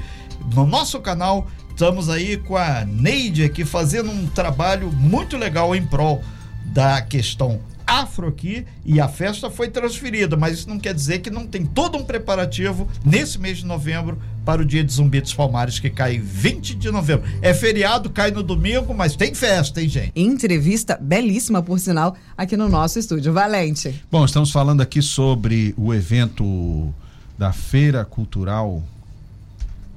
no 0.54 0.66
nosso 0.66 1.00
canal, 1.00 1.48
estamos 1.80 2.10
aí 2.10 2.36
com 2.36 2.58
a 2.58 2.84
Neide 2.84 3.42
aqui 3.42 3.64
fazendo 3.64 4.10
um 4.10 4.26
trabalho 4.26 4.92
muito 4.92 5.38
legal 5.38 5.74
em 5.74 5.82
prol 5.82 6.22
da 6.62 7.00
questão 7.00 7.58
afro 7.86 8.28
aqui 8.28 8.66
e 8.84 9.00
a 9.00 9.08
festa 9.08 9.50
foi 9.50 9.70
transferida, 9.70 10.36
mas 10.36 10.58
isso 10.58 10.68
não 10.68 10.78
quer 10.78 10.92
dizer 10.92 11.20
que 11.20 11.30
não 11.30 11.46
tem 11.46 11.64
todo 11.64 11.96
um 11.96 12.04
preparativo 12.04 12.86
nesse 13.02 13.38
mês 13.38 13.58
de 13.58 13.64
novembro 13.64 14.18
para 14.44 14.60
o 14.60 14.64
dia 14.64 14.84
de 14.84 14.92
Zumbi 14.92 15.22
dos 15.22 15.32
Palmares 15.32 15.78
que 15.78 15.88
cai 15.88 16.18
20 16.18 16.74
de 16.74 16.90
novembro. 16.90 17.26
É 17.40 17.54
feriado, 17.54 18.10
cai 18.10 18.30
no 18.30 18.42
domingo, 18.42 18.92
mas 18.92 19.16
tem 19.16 19.34
festa, 19.34 19.80
hein, 19.80 19.88
gente? 19.88 20.12
Entrevista 20.14 20.98
belíssima, 21.00 21.62
por 21.62 21.80
sinal, 21.80 22.14
aqui 22.36 22.58
no 22.58 22.68
nosso 22.68 22.98
estúdio. 22.98 23.32
Valente. 23.32 24.04
Bom, 24.12 24.26
estamos 24.26 24.50
falando 24.50 24.82
aqui 24.82 25.00
sobre 25.00 25.74
o 25.78 25.94
evento 25.94 26.92
da 27.38 27.54
Feira 27.54 28.04
Cultural, 28.04 28.82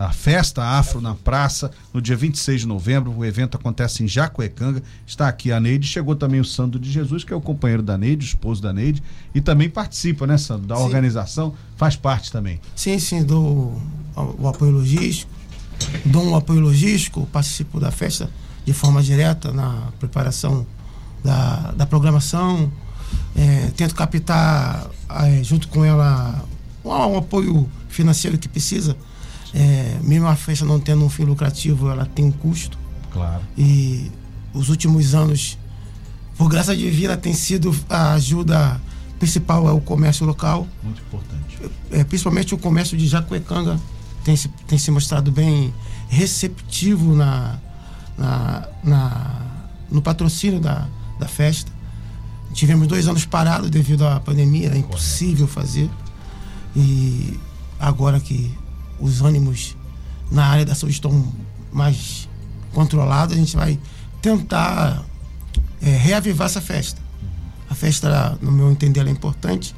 a 0.03 0.11
Festa 0.11 0.63
Afro 0.63 0.99
na 0.99 1.15
Praça, 1.15 1.71
no 1.93 2.01
dia 2.01 2.15
26 2.15 2.61
de 2.61 2.67
novembro. 2.67 3.15
O 3.15 3.25
evento 3.25 3.55
acontece 3.57 4.03
em 4.03 4.07
Jacuecanga. 4.07 4.83
Está 5.05 5.27
aqui 5.27 5.51
a 5.51 5.59
Neide. 5.59 5.87
Chegou 5.87 6.15
também 6.15 6.39
o 6.39 6.45
Sandro 6.45 6.79
de 6.79 6.91
Jesus, 6.91 7.23
que 7.23 7.31
é 7.31 7.35
o 7.35 7.41
companheiro 7.41 7.81
da 7.81 7.97
Neide, 7.97 8.25
o 8.25 8.27
esposo 8.27 8.61
da 8.61 8.73
Neide, 8.73 9.01
e 9.33 9.41
também 9.41 9.69
participa, 9.69 10.27
né, 10.27 10.37
Sandro, 10.37 10.67
da 10.67 10.75
Sim. 10.75 10.83
organização. 10.83 11.53
Faz 11.77 11.95
parte 11.95 12.31
também. 12.31 12.59
Sim, 12.75 12.99
sim, 12.99 13.23
dou 13.23 13.81
o 14.15 14.47
apoio 14.47 14.71
logístico, 14.71 15.31
dou 16.05 16.23
um 16.23 16.35
apoio 16.35 16.59
logístico, 16.59 17.25
participo 17.31 17.79
da 17.79 17.91
festa 17.91 18.29
de 18.65 18.73
forma 18.73 19.01
direta 19.01 19.51
na 19.51 19.89
preparação 19.99 20.65
da, 21.23 21.71
da 21.71 21.85
programação, 21.85 22.71
é, 23.35 23.71
tento 23.75 23.95
captar 23.95 24.89
é, 25.09 25.43
junto 25.43 25.67
com 25.67 25.83
ela 25.83 26.43
um, 26.83 26.89
um 26.89 27.17
apoio 27.17 27.69
financeiro 27.89 28.37
que 28.37 28.47
precisa. 28.47 28.95
É, 29.53 29.97
mesmo 30.01 30.27
a 30.27 30.35
festa 30.35 30.65
não 30.65 30.79
tendo 30.79 31.03
um 31.05 31.09
fim 31.09 31.23
lucrativo, 31.25 31.89
ela 31.89 32.05
tem 32.05 32.25
um 32.25 32.31
custo. 32.31 32.77
Claro. 33.11 33.41
E 33.57 34.11
os 34.53 34.69
últimos 34.69 35.13
anos, 35.13 35.57
por 36.37 36.49
graça 36.49 36.75
divina, 36.75 37.15
tem 37.15 37.33
sido 37.33 37.75
a 37.89 38.13
ajuda 38.13 38.81
principal 39.19 39.69
é 39.69 39.71
o 39.71 39.79
comércio 39.79 40.25
local 40.25 40.67
Muito 40.83 41.01
importante. 41.01 41.57
é, 41.91 42.03
principalmente 42.03 42.53
o 42.53 42.57
comércio 42.57 42.97
de 42.97 43.07
Jacuecanga 43.07 43.79
tem 44.23 44.35
se, 44.35 44.49
tem 44.67 44.77
se 44.77 44.91
mostrado 44.91 45.31
bem 45.31 45.73
receptivo 46.09 47.15
na, 47.15 47.57
na, 48.17 48.67
na- 48.83 49.41
no 49.89 50.01
patrocínio 50.01 50.59
da, 50.59 50.87
da 51.19 51.27
festa. 51.27 51.71
Tivemos 52.53 52.85
dois 52.87 53.07
anos 53.07 53.25
parados 53.25 53.69
devido 53.69 54.05
à 54.05 54.19
pandemia, 54.19 54.65
era 54.67 54.77
impossível 54.77 55.47
fazer. 55.47 55.89
E 56.75 57.39
agora 57.79 58.19
que 58.19 58.51
os 58.99 59.21
ânimos 59.21 59.75
na 60.31 60.45
área 60.45 60.65
da 60.65 60.75
saúde 60.75 60.95
estão 60.95 61.31
mais 61.71 62.27
controlados, 62.73 63.35
a 63.35 63.39
gente 63.39 63.55
vai 63.55 63.79
tentar 64.21 65.03
é, 65.81 65.89
reavivar 65.89 66.47
essa 66.47 66.61
festa. 66.61 67.01
A 67.69 67.75
festa, 67.75 68.37
no 68.41 68.51
meu 68.51 68.71
entender, 68.71 69.05
é 69.05 69.09
importante. 69.09 69.75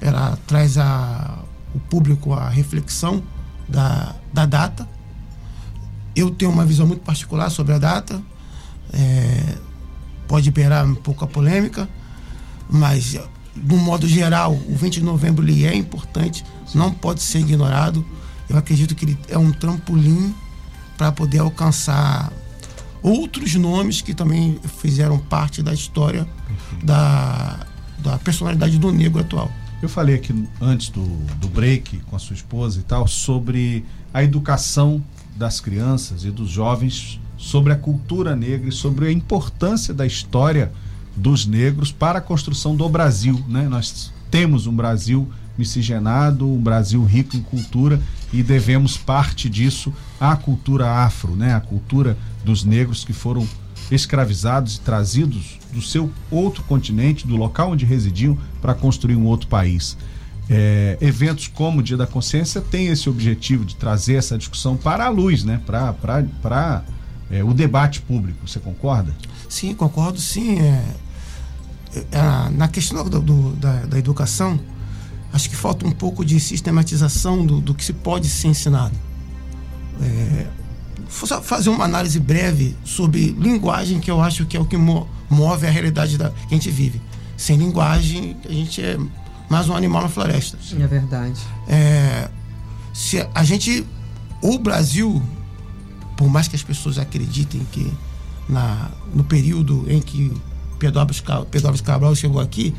Ela 0.00 0.38
traz 0.46 0.78
a, 0.78 1.38
o 1.74 1.78
público 1.78 2.32
a 2.32 2.48
reflexão 2.48 3.22
da, 3.68 4.14
da 4.32 4.46
data. 4.46 4.88
Eu 6.14 6.30
tenho 6.30 6.50
uma 6.50 6.64
visão 6.64 6.86
muito 6.86 7.02
particular 7.02 7.50
sobre 7.50 7.74
a 7.74 7.78
data. 7.78 8.22
É, 8.92 9.56
pode 10.28 10.50
beirar 10.50 10.86
um 10.86 10.94
pouco 10.94 11.24
a 11.24 11.28
polêmica, 11.28 11.88
mas 12.70 13.18
no 13.56 13.76
modo 13.76 14.06
geral, 14.06 14.52
o 14.52 14.74
20 14.74 14.94
de 14.94 15.04
novembro 15.04 15.44
ele 15.44 15.66
é 15.66 15.74
importante, 15.74 16.44
não 16.74 16.92
pode 16.92 17.22
ser 17.22 17.40
ignorado. 17.40 18.04
Eu 18.48 18.58
acredito 18.58 18.94
que 18.94 19.04
ele 19.04 19.18
é 19.28 19.38
um 19.38 19.50
trampolim 19.52 20.34
para 20.96 21.10
poder 21.10 21.38
alcançar 21.38 22.32
outros 23.02 23.54
nomes 23.54 24.00
que 24.00 24.14
também 24.14 24.58
fizeram 24.80 25.18
parte 25.18 25.62
da 25.62 25.72
história 25.72 26.26
da, 26.82 27.66
da 27.98 28.18
personalidade 28.18 28.78
do 28.78 28.90
negro 28.92 29.20
atual. 29.20 29.50
Eu 29.82 29.88
falei 29.88 30.14
aqui 30.14 30.34
antes 30.60 30.88
do, 30.88 31.04
do 31.36 31.48
break 31.48 31.98
com 32.06 32.16
a 32.16 32.18
sua 32.18 32.34
esposa 32.34 32.80
e 32.80 32.82
tal 32.82 33.06
sobre 33.06 33.84
a 34.12 34.22
educação 34.22 35.04
das 35.36 35.60
crianças 35.60 36.24
e 36.24 36.30
dos 36.30 36.48
jovens 36.48 37.20
sobre 37.36 37.72
a 37.72 37.76
cultura 37.76 38.34
negra 38.34 38.68
e 38.68 38.72
sobre 38.72 39.08
a 39.08 39.12
importância 39.12 39.92
da 39.92 40.06
história 40.06 40.72
dos 41.14 41.46
negros 41.46 41.92
para 41.92 42.18
a 42.18 42.22
construção 42.22 42.74
do 42.74 42.88
Brasil, 42.88 43.44
né? 43.48 43.68
Nós 43.68 44.12
temos 44.30 44.66
um 44.66 44.74
Brasil 44.74 45.28
miscigenado, 45.56 46.46
um 46.46 46.60
Brasil 46.60 47.02
rico 47.04 47.36
em 47.36 47.42
cultura 47.42 48.00
e 48.32 48.42
devemos 48.42 48.96
parte 48.96 49.48
disso 49.48 49.92
à 50.20 50.36
cultura 50.36 50.90
afro, 50.90 51.34
né? 51.36 51.54
A 51.54 51.60
cultura 51.60 52.16
dos 52.44 52.64
negros 52.64 53.04
que 53.04 53.12
foram 53.12 53.46
escravizados 53.90 54.76
e 54.76 54.80
trazidos 54.80 55.58
do 55.72 55.82
seu 55.82 56.10
outro 56.30 56.62
continente, 56.64 57.26
do 57.26 57.36
local 57.36 57.72
onde 57.72 57.84
residiam, 57.84 58.36
para 58.60 58.74
construir 58.74 59.16
um 59.16 59.26
outro 59.26 59.48
país. 59.48 59.96
É, 60.48 60.98
eventos 61.00 61.48
como 61.48 61.80
o 61.80 61.82
Dia 61.82 61.96
da 61.96 62.06
Consciência 62.06 62.60
têm 62.60 62.88
esse 62.88 63.08
objetivo 63.08 63.64
de 63.64 63.76
trazer 63.76 64.14
essa 64.14 64.36
discussão 64.36 64.76
para 64.76 65.06
a 65.06 65.08
luz, 65.08 65.42
né? 65.42 65.60
para 65.66 66.84
é, 67.30 67.42
o 67.42 67.54
debate 67.54 68.00
público. 68.02 68.46
Você 68.46 68.60
concorda? 68.60 69.14
Sim, 69.48 69.74
concordo 69.74 70.20
sim. 70.20 70.60
É, 70.60 70.84
é, 72.12 72.50
na 72.50 72.68
questão 72.68 73.08
do, 73.08 73.20
do, 73.20 73.50
da, 73.52 73.86
da, 73.86 73.98
educação, 73.98 74.58
acho 75.34 75.50
que 75.50 75.56
falta 75.56 75.84
um 75.84 75.90
pouco 75.90 76.24
de 76.24 76.38
sistematização 76.38 77.44
do, 77.44 77.60
do 77.60 77.74
que 77.74 77.84
se 77.84 77.92
pode 77.92 78.28
ser 78.28 78.48
ensinado. 78.48 78.94
É, 80.00 80.46
vou 81.08 81.42
fazer 81.42 81.70
uma 81.70 81.84
análise 81.84 82.20
breve 82.20 82.76
sobre 82.84 83.32
linguagem, 83.32 83.98
que 83.98 84.08
eu 84.08 84.20
acho 84.22 84.46
que 84.46 84.56
é 84.56 84.60
o 84.60 84.64
que 84.64 84.76
move 84.76 85.66
a 85.66 85.70
realidade 85.70 86.16
da, 86.16 86.30
que 86.30 86.54
a 86.54 86.54
gente 86.54 86.70
vive. 86.70 87.02
Sem 87.36 87.56
linguagem, 87.56 88.36
a 88.48 88.52
gente 88.52 88.80
é 88.80 88.96
mais 89.50 89.68
um 89.68 89.74
animal 89.74 90.02
na 90.02 90.08
floresta. 90.08 90.56
É 90.78 90.86
verdade. 90.86 91.40
É, 91.66 92.30
se 92.92 93.26
a 93.34 93.42
gente. 93.42 93.84
O 94.40 94.58
Brasil, 94.58 95.20
por 96.16 96.28
mais 96.28 96.46
que 96.46 96.54
as 96.54 96.62
pessoas 96.62 96.98
acreditem 96.98 97.66
que 97.72 97.92
na, 98.48 98.90
no 99.12 99.24
período 99.24 99.84
em 99.88 100.00
que 100.00 100.30
Pedro 100.78 101.00
Álvares 101.00 101.80
Cabral 101.80 102.14
chegou 102.14 102.40
aqui, 102.40 102.74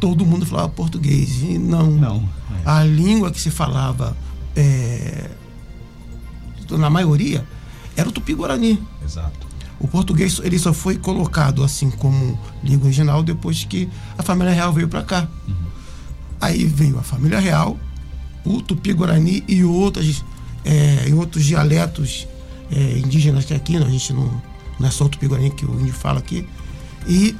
todo 0.00 0.24
mundo 0.24 0.46
falava 0.46 0.68
português. 0.68 1.42
E 1.42 1.58
não. 1.58 1.90
não 1.90 2.28
é. 2.64 2.68
A 2.68 2.84
língua 2.84 3.30
que 3.30 3.40
se 3.40 3.50
falava, 3.50 4.16
é, 4.54 5.30
na 6.70 6.90
maioria, 6.90 7.46
era 7.96 8.08
o 8.08 8.12
tupi-guarani. 8.12 8.82
Exato. 9.04 9.46
O 9.78 9.86
português 9.86 10.40
ele 10.42 10.58
só 10.58 10.72
foi 10.72 10.96
colocado 10.96 11.62
assim 11.62 11.90
como 11.90 12.38
língua 12.64 12.86
original 12.86 13.22
depois 13.22 13.64
que 13.64 13.88
a 14.16 14.22
família 14.22 14.52
real 14.52 14.72
veio 14.72 14.88
para 14.88 15.02
cá. 15.02 15.28
Uhum. 15.46 15.54
Aí 16.40 16.64
veio 16.64 16.98
a 16.98 17.02
família 17.02 17.38
real, 17.38 17.78
o 18.44 18.62
tupi-guarani 18.62 19.44
e 19.46 19.64
outras, 19.64 20.24
é, 20.64 21.12
outros 21.14 21.44
dialetos 21.44 22.26
é, 22.70 22.98
indígenas 22.98 23.44
que 23.44 23.54
aqui, 23.54 23.76
a 23.76 23.88
gente 23.88 24.12
não, 24.12 24.42
não 24.78 24.88
é 24.88 24.90
só 24.90 25.04
o 25.04 25.08
tupi-guarani 25.08 25.50
que 25.50 25.66
o 25.66 25.80
índio 25.80 25.94
fala 25.94 26.18
aqui. 26.18 26.46
E 27.06 27.36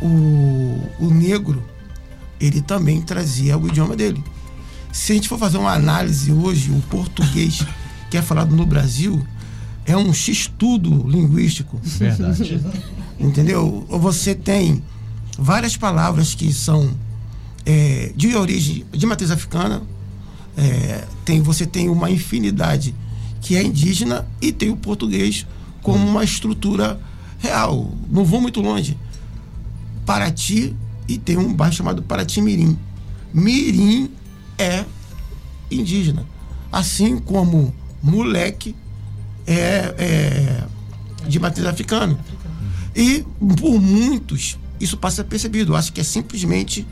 o, 0.00 0.80
o 0.98 1.10
negro, 1.10 1.62
ele 2.40 2.60
também 2.60 3.00
trazia 3.02 3.56
o 3.58 3.66
idioma 3.68 3.96
dele. 3.96 4.22
Se 4.92 5.12
a 5.12 5.14
gente 5.14 5.28
for 5.28 5.38
fazer 5.38 5.58
uma 5.58 5.72
análise 5.72 6.32
hoje, 6.32 6.70
o 6.70 6.80
português 6.88 7.64
que 8.10 8.16
é 8.16 8.22
falado 8.22 8.54
no 8.54 8.66
Brasil 8.66 9.24
é 9.86 9.96
um 9.96 10.12
x-tudo 10.12 11.08
linguístico. 11.08 11.78
Verdade. 11.82 12.60
Entendeu? 13.18 13.86
Você 13.88 14.34
tem 14.34 14.82
várias 15.38 15.76
palavras 15.76 16.34
que 16.34 16.52
são 16.52 16.90
é, 17.64 18.12
de 18.16 18.34
origem, 18.34 18.84
de 18.92 19.06
matriz 19.06 19.30
africana, 19.30 19.82
é, 20.56 21.04
tem, 21.24 21.40
você 21.40 21.66
tem 21.66 21.88
uma 21.88 22.10
infinidade 22.10 22.94
que 23.40 23.56
é 23.56 23.62
indígena 23.62 24.26
e 24.40 24.52
tem 24.52 24.70
o 24.70 24.76
português 24.76 25.46
como 25.82 26.06
uma 26.06 26.24
estrutura 26.24 27.00
real. 27.38 27.92
Não 28.10 28.24
vou 28.24 28.40
muito 28.40 28.60
longe. 28.60 28.96
Paraty 30.04 30.76
e 31.08 31.18
tem 31.18 31.36
um 31.36 31.52
bairro 31.52 31.74
chamado 31.74 32.02
Paraty 32.02 32.40
Mirim. 32.40 32.78
Mirim 33.32 34.10
é 34.58 34.84
indígena. 35.70 36.26
Assim 36.70 37.18
como 37.18 37.74
moleque 38.02 38.74
é, 39.46 39.94
é 39.98 40.64
de 41.28 41.38
matriz 41.38 41.66
africana. 41.66 42.18
E 42.94 43.24
por 43.56 43.80
muitos 43.80 44.58
isso 44.80 44.96
passa 44.96 45.22
percebido. 45.22 45.72
Eu 45.72 45.76
acho 45.76 45.92
que 45.92 46.00
é 46.00 46.04
simplesmente 46.04 46.86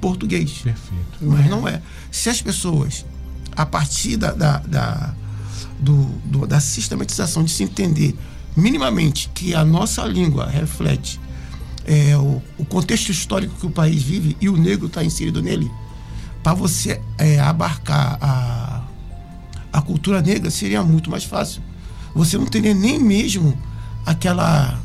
português. 0.00 0.50
Perfeito. 0.62 1.18
Mas 1.20 1.48
não 1.48 1.66
é. 1.68 1.80
Se 2.10 2.28
as 2.28 2.42
pessoas, 2.42 3.04
a 3.54 3.64
partir 3.64 4.16
da, 4.16 4.32
da, 4.32 4.58
da, 4.58 5.14
do, 5.78 6.04
do, 6.24 6.46
da 6.46 6.60
sistematização 6.60 7.44
de 7.44 7.52
se 7.52 7.62
entender 7.62 8.16
minimamente 8.56 9.30
que 9.32 9.54
a 9.54 9.64
nossa 9.64 10.04
língua 10.04 10.46
reflete 10.46 11.20
é, 11.90 12.16
o, 12.16 12.40
o, 12.56 12.64
contexto 12.64 13.08
histórico 13.08 13.52
que 13.58 13.66
o 13.66 13.70
país 13.70 14.00
vive 14.00 14.36
e 14.40 14.48
o 14.48 14.56
negro 14.56 14.86
está 14.86 15.02
inserido 15.02 15.42
nele, 15.42 15.68
para 16.40 16.54
você 16.54 17.00
é, 17.18 17.40
abarcar 17.40 18.16
a, 18.22 18.82
a 19.72 19.82
cultura 19.82 20.22
negra 20.22 20.52
seria 20.52 20.84
muito 20.84 21.10
mais 21.10 21.24
fácil. 21.24 21.60
Você 22.14 22.38
não 22.38 22.46
teria 22.46 22.72
nem 22.72 22.96
mesmo 22.96 23.58
aquela 24.06 24.78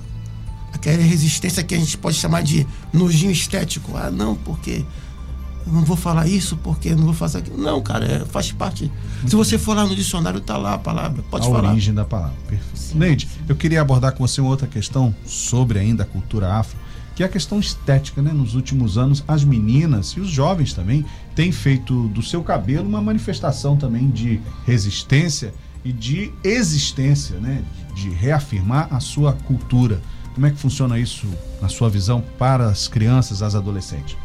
aquela 0.73 1.01
resistência 1.03 1.63
que 1.63 1.75
a 1.75 1.77
gente 1.77 1.95
pode 1.95 2.17
chamar 2.17 2.41
de 2.41 2.65
nojinho 2.91 3.31
estético. 3.31 3.95
Ah, 3.95 4.09
não, 4.09 4.33
porque 4.35 4.83
não 5.67 5.83
vou 5.83 5.95
falar 5.95 6.27
isso, 6.27 6.57
porque 6.57 6.95
não 6.95 7.05
vou 7.05 7.13
fazer 7.13 7.37
aquilo. 7.37 7.57
Não, 7.57 7.83
cara, 7.83 8.05
é, 8.05 8.25
faz 8.25 8.51
parte. 8.51 8.91
Se 9.27 9.35
você 9.35 9.59
for 9.59 9.75
lá 9.75 9.85
no 9.85 9.95
dicionário, 9.95 10.41
tá 10.41 10.57
lá 10.57 10.73
a 10.73 10.77
palavra. 10.79 11.23
Pode 11.29 11.45
a 11.45 11.51
falar. 11.51 11.69
A 11.69 11.71
origem 11.71 11.93
da 11.93 12.03
palavra. 12.03 12.35
Perfeito. 12.47 12.97
Neide, 12.97 13.27
eu 13.47 13.55
queria 13.55 13.81
abordar 13.81 14.11
com 14.13 14.27
você 14.27 14.41
uma 14.41 14.49
outra 14.49 14.67
questão 14.67 15.15
sobre 15.23 15.77
ainda 15.77 16.01
a 16.01 16.05
cultura 16.05 16.51
afro 16.51 16.84
que 17.15 17.23
é 17.23 17.25
a 17.25 17.29
questão 17.29 17.59
estética, 17.59 18.21
né? 18.21 18.33
Nos 18.33 18.55
últimos 18.55 18.97
anos, 18.97 19.23
as 19.25 19.43
meninas 19.43 20.09
e 20.09 20.19
os 20.19 20.29
jovens 20.29 20.73
também 20.73 21.05
têm 21.33 21.51
feito 21.51 22.09
do 22.09 22.21
seu 22.21 22.43
cabelo 22.43 22.87
uma 22.87 23.01
manifestação 23.01 23.77
também 23.77 24.09
de 24.09 24.41
resistência 24.65 25.53
e 25.83 25.93
de 25.93 26.31
existência, 26.43 27.37
né? 27.39 27.63
De 27.93 28.09
reafirmar 28.09 28.93
a 28.93 28.99
sua 28.99 29.31
cultura. 29.33 30.01
Como 30.33 30.45
é 30.45 30.51
que 30.51 30.57
funciona 30.57 30.99
isso, 30.99 31.25
na 31.61 31.69
sua 31.69 31.89
visão, 31.89 32.21
para 32.37 32.67
as 32.67 32.89
crianças, 32.89 33.41
as 33.41 33.55
adolescentes? 33.55 34.17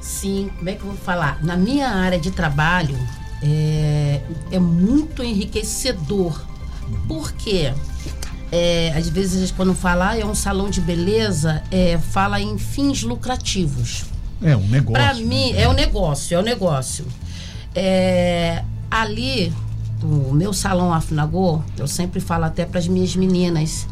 Sim, 0.00 0.50
como 0.56 0.70
é 0.70 0.74
que 0.74 0.82
eu 0.82 0.88
vou 0.88 0.96
falar? 0.96 1.44
Na 1.44 1.56
minha 1.56 1.88
área 1.88 2.18
de 2.18 2.30
trabalho, 2.30 2.98
é, 3.42 4.22
é 4.50 4.58
muito 4.58 5.22
enriquecedor. 5.22 6.42
Por 7.06 7.32
quê? 7.32 7.74
É, 8.52 8.92
às 8.94 9.08
vezes 9.08 9.50
quando 9.50 9.74
fala 9.74 10.10
ah, 10.10 10.18
é 10.18 10.24
um 10.26 10.34
salão 10.34 10.68
de 10.68 10.80
beleza, 10.80 11.62
é, 11.70 11.96
fala 11.98 12.38
em 12.38 12.58
fins 12.58 13.02
lucrativos. 13.02 14.04
É 14.42 14.54
um 14.54 14.68
negócio. 14.68 14.92
Para 14.92 15.14
né? 15.14 15.22
mim, 15.22 15.52
é 15.54 15.66
um 15.66 15.72
negócio, 15.72 16.36
é 16.36 16.38
um 16.38 16.42
negócio. 16.42 17.06
É, 17.74 18.62
ali, 18.90 19.50
o 20.02 20.34
meu 20.34 20.52
salão 20.52 20.92
Afnagô, 20.92 21.62
eu 21.78 21.88
sempre 21.88 22.20
falo 22.20 22.44
até 22.44 22.66
para 22.66 22.78
as 22.78 22.86
minhas 22.86 23.16
meninas 23.16 23.86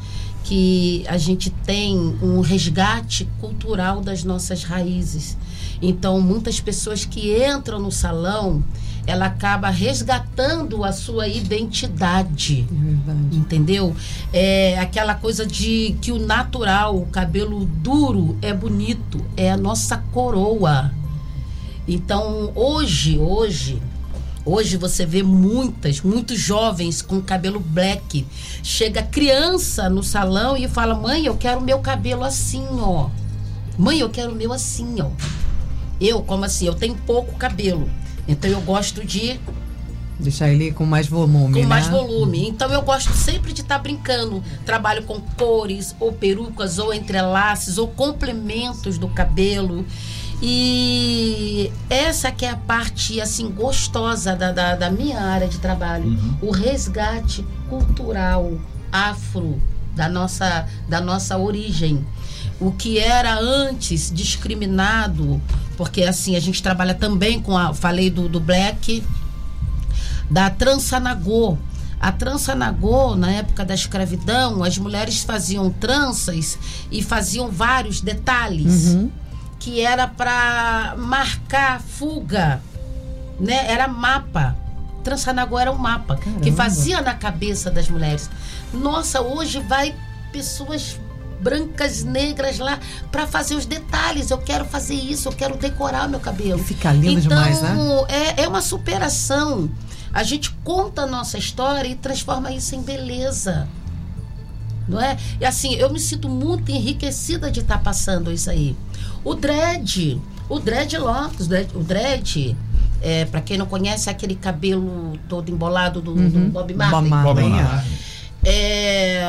que 0.45 1.05
a 1.07 1.17
gente 1.17 1.49
tem 1.51 1.97
um 2.23 2.41
resgate 2.41 3.29
cultural 3.41 4.01
das 4.01 4.25
nossas 4.25 4.65
raízes. 4.65 5.39
Então, 5.81 6.21
muitas 6.21 6.61
pessoas 6.61 7.05
que 7.05 7.43
entram 7.43 7.79
no 7.79 7.91
salão, 7.93 8.63
ela 9.07 9.27
acaba 9.27 9.71
resgatando 9.71 10.85
a 10.85 10.93
sua 10.93 11.27
identidade. 11.29 12.67
É 12.71 13.37
entendeu? 13.37 13.95
É 14.33 14.79
aquela 14.79 15.15
coisa 15.15 15.47
de 15.47 15.97
que 16.01 16.13
o 16.13 16.19
natural, 16.19 16.97
o 16.97 17.07
cabelo 17.07 17.65
duro 17.65 18.37
é 18.43 18.53
bonito, 18.53 19.25
é 19.37 19.51
a 19.51 19.57
nossa 19.57 19.97
coroa. 20.13 20.93
Então, 21.87 22.53
hoje, 22.55 23.19
hoje, 23.19 23.81
Hoje 24.43 24.79
você 24.79 25.05
vê 25.05 25.23
muitas, 25.23 26.01
muitos 26.01 26.39
jovens 26.39 27.03
com 27.03 27.21
cabelo 27.21 27.61
black. 27.61 28.27
Chega 28.63 29.03
criança 29.03 29.91
no 29.91 30.03
salão 30.03 30.57
e 30.57 30.67
fala: 30.67 30.95
"Mãe, 30.95 31.27
eu 31.27 31.37
quero 31.37 31.61
meu 31.61 31.81
cabelo 31.81 32.25
assim, 32.25 32.65
ó. 32.73 33.11
Mãe, 33.77 34.01
eu 34.01 34.09
quero 34.09 34.33
o 34.33 34.35
meu 34.35 34.51
assim, 34.51 34.97
ó." 35.01 35.11
Eu, 36.01 36.23
como 36.23 36.45
assim, 36.45 36.67
eu 36.67 36.75
tenho 36.75 36.97
pouco 37.07 37.37
cabelo. 37.37 37.89
Então 38.31 38.51
eu 38.51 38.61
gosto 38.61 39.05
de 39.05 39.39
Deixar 40.19 40.51
ele 40.51 40.71
com 40.71 40.85
mais 40.85 41.07
volume, 41.07 41.55
com 41.55 41.61
né? 41.61 41.67
mais 41.67 41.89
volume. 41.89 42.47
Então 42.47 42.71
eu 42.71 42.83
gosto 42.83 43.13
sempre 43.15 43.55
de 43.55 43.63
estar 43.63 43.79
brincando. 43.79 44.43
Trabalho 44.67 45.03
com 45.05 45.19
cores, 45.19 45.97
ou 45.99 46.13
perucas, 46.13 46.79
ou 46.79 46.93
entrelaces, 46.93 47.79
ou 47.79 47.89
complementos 47.89 48.99
do 48.99 49.09
cabelo. 49.09 49.85
E 50.43 51.73
essa 51.89 52.31
que 52.31 52.45
é 52.45 52.51
a 52.51 52.57
parte 52.57 53.21
assim 53.21 53.51
gostosa 53.51 54.37
da, 54.37 54.53
da, 54.53 54.75
da 54.75 54.91
minha 54.91 55.21
área 55.21 55.49
de 55.49 55.59
trabalho, 55.59 56.19
o 56.43 56.51
resgate 56.51 57.45
cultural 57.69 58.59
afro 58.93 59.61
da 59.95 60.09
nossa, 60.09 60.67
da 60.89 61.01
nossa 61.01 61.37
origem. 61.37 62.05
O 62.61 62.73
que 62.73 62.99
era 62.99 63.39
antes 63.39 64.13
discriminado, 64.13 65.41
porque 65.77 66.03
assim 66.03 66.37
a 66.37 66.41
gente 66.41 66.63
trabalha 66.63 66.95
também 66.95 67.41
com 67.41 67.57
a, 67.57 67.73
falei 67.73 68.11
do, 68.11 68.29
do 68.29 68.39
black, 68.39 69.03
da 70.31 70.51
trança 70.51 71.01
nagô. 71.01 71.57
A 71.99 72.13
trança 72.13 72.55
nagô, 72.55 73.15
na 73.15 73.31
época 73.31 73.65
da 73.65 73.75
escravidão, 73.75 74.63
as 74.63 74.79
mulheres 74.79 75.23
faziam 75.23 75.71
tranças 75.71 76.59
e 76.91 77.03
faziam 77.03 77.51
vários 77.51 78.01
detalhes 78.01 78.97
que 79.59 79.83
era 79.83 80.09
para 80.09 80.95
marcar 80.97 81.81
fuga, 81.81 82.61
né? 83.39 83.71
Era 83.71 83.87
mapa. 83.87 84.57
Trançanagô 85.05 85.59
era 85.59 85.71
um 85.71 85.79
mapa 85.79 86.17
que 86.17 86.25
Caramba. 86.31 86.53
fazia 86.53 87.01
na 87.01 87.15
cabeça 87.15 87.71
das 87.71 87.89
mulheres. 87.89 88.29
Nossa, 88.73 89.21
hoje 89.21 89.61
vai 89.61 89.95
pessoas 90.33 90.99
brancas, 91.41 92.05
negras 92.05 92.59
lá 92.59 92.79
para 93.11 93.27
fazer 93.27 93.55
os 93.55 93.67
detalhes. 93.67 94.31
Eu 94.31 94.39
quero 94.39 94.65
fazer 94.65 94.95
isso, 94.95 95.29
eu 95.29 95.33
quero 95.33 95.57
decorar 95.57 96.09
meu 96.09 96.21
cabelo. 96.21 96.61
E 96.61 96.65
fica 96.65 96.93
lindo 96.93 97.21
então, 97.21 97.29
demais, 97.29 97.63
né? 97.63 97.77
É, 98.09 98.43
é 98.43 98.49
uma 98.49 98.63
superação. 98.63 99.71
A 100.13 100.23
gente 100.23 100.51
conta 100.65 101.03
a 101.03 101.07
nossa 101.07 101.39
história 101.39 101.89
e 101.89 101.95
transforma 101.95 102.51
isso 102.51 102.75
em 102.75 102.83
beleza. 102.83 103.69
Não 104.89 105.01
é? 105.01 105.17
E 105.41 105.45
assim, 105.45 105.75
eu 105.75 105.91
me 105.91 106.01
sinto 106.01 106.29
muito 106.29 106.71
enriquecida 106.71 107.51
de 107.51 107.61
estar 107.61 107.79
passando 107.79 108.33
isso 108.33 108.51
aí. 108.51 108.77
O 109.23 109.35
dread, 109.35 110.21
o 110.49 110.55
o 110.57 110.59
dread, 110.61 110.97
o 111.75 111.83
dread 111.83 112.57
é, 113.03 113.25
para 113.25 113.41
quem 113.41 113.57
não 113.57 113.67
conhece, 113.67 114.09
é 114.09 114.13
aquele 114.13 114.35
cabelo 114.35 115.19
todo 115.29 115.51
embolado 115.51 116.01
do, 116.01 116.15
do 116.15 116.51
Bob 116.51 116.75
Marley. 116.75 117.01
Bob 117.01 117.09
Marley, 117.09 117.35
Bob 117.35 117.41
é. 117.41 117.63
Marley. 117.63 117.93
É, 118.45 119.23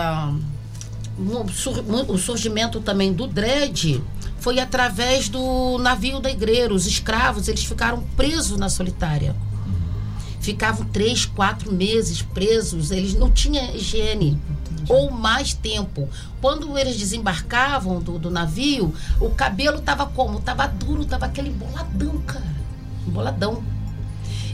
o 1.22 1.50
sur- 1.50 1.84
o 2.10 2.18
surgimento 2.18 2.80
também 2.80 3.14
do 3.14 3.28
dread 3.28 4.02
foi 4.40 4.60
através 4.60 5.30
do 5.30 5.78
navio 5.78 6.20
da 6.20 6.30
igreja. 6.32 6.74
Os 6.74 6.86
escravos, 6.88 7.48
eles 7.48 7.64
ficaram 7.64 8.02
presos 8.16 8.58
na 8.58 8.70
solitária. 8.70 9.36
Ficavam 10.40 10.86
três, 10.88 11.26
quatro 11.26 11.72
meses 11.72 12.22
presos. 12.22 12.90
Eles 12.92 13.14
não 13.14 13.30
tinham 13.30 13.76
higiene. 13.76 14.40
Ou 14.90 15.12
mais 15.12 15.54
tempo. 15.54 16.10
Quando 16.42 16.76
eles 16.78 16.98
desembarcavam 16.98 18.00
do, 18.00 18.18
do 18.18 18.32
navio, 18.32 18.94
o 19.20 19.30
cabelo 19.30 19.80
tava 19.82 20.08
como? 20.08 20.40
Tava 20.42 20.68
duro, 20.68 21.06
tava 21.06 21.28
aquele 21.28 21.52
boladão, 21.52 22.18
cara. 22.26 22.52
Boladão. 23.06 23.64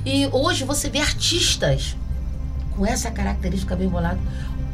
E 0.06 0.28
hoje 0.28 0.66
você 0.66 0.90
vê 0.90 1.00
artistas 1.00 1.96
com 2.76 2.86
essa 2.86 3.10
característica 3.10 3.76
bem 3.76 3.88
bolada. 3.88 4.20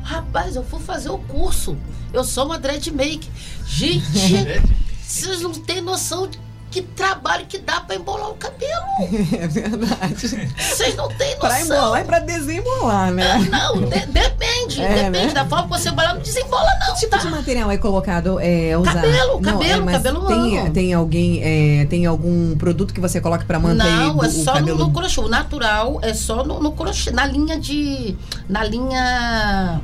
Rapaz, 0.03 0.55
eu 0.55 0.63
fui 0.63 0.79
fazer 0.81 1.09
o 1.09 1.17
curso. 1.17 1.77
Eu 2.11 2.23
sou 2.23 2.45
uma 2.45 2.59
dread 2.59 2.91
make. 2.91 3.29
Gente, 3.65 4.03
vocês 5.01 5.41
não 5.41 5.53
têm 5.53 5.81
noção 5.81 6.27
de 6.27 6.37
que 6.73 6.81
trabalho 6.81 7.45
que 7.45 7.59
dá 7.59 7.81
pra 7.81 7.95
embolar 7.95 8.31
o 8.31 8.33
cabelo. 8.33 8.81
É 9.39 9.47
verdade. 9.47 10.15
Vocês 10.57 10.95
não 10.95 11.07
têm 11.09 11.38
pra 11.38 11.49
noção. 11.59 11.77
embolar 11.77 12.01
e 12.01 12.03
pra 12.03 12.19
desembolar, 12.19 13.12
né? 13.12 13.47
Não, 13.49 13.81
de- 13.81 14.05
depende. 14.07 14.81
É, 14.81 15.03
depende 15.03 15.27
né? 15.27 15.33
da 15.33 15.45
forma 15.45 15.63
que 15.65 15.69
você 15.81 15.89
embolar, 15.89 16.15
não 16.15 16.21
desembola, 16.21 16.69
não. 16.79 16.93
Que 16.95 16.99
tipo 17.01 17.12
tá? 17.12 17.17
de 17.17 17.29
material 17.29 17.69
é 17.71 17.77
colocado? 17.77 18.39
É, 18.39 18.75
usar? 18.77 18.93
Cabelo, 18.95 19.39
cabelo, 19.41 19.86
mas 19.86 19.95
cabelo 19.97 20.25
tem, 20.27 20.63
não. 20.63 20.71
tem 20.71 20.93
alguém, 20.93 21.41
é, 21.43 21.86
tem 21.86 22.05
algum 22.07 22.55
produto 22.57 22.91
que 22.93 22.99
você 22.99 23.21
coloca 23.21 23.45
pra 23.45 23.59
manter 23.59 23.83
Não, 23.83 24.17
o, 24.17 24.23
é 24.23 24.27
o 24.27 24.31
só 24.31 24.53
no, 24.53 24.59
cabelo? 24.59 24.77
no 24.79 24.91
crochê. 24.91 25.19
O 25.19 25.29
natural 25.29 25.99
é 26.01 26.13
só 26.13 26.43
no, 26.43 26.59
no 26.59 26.71
crochê, 26.71 27.12
na 27.12 27.25
linha 27.25 27.59
de. 27.59 28.15
Na 28.49 28.63
linha. 28.63 29.79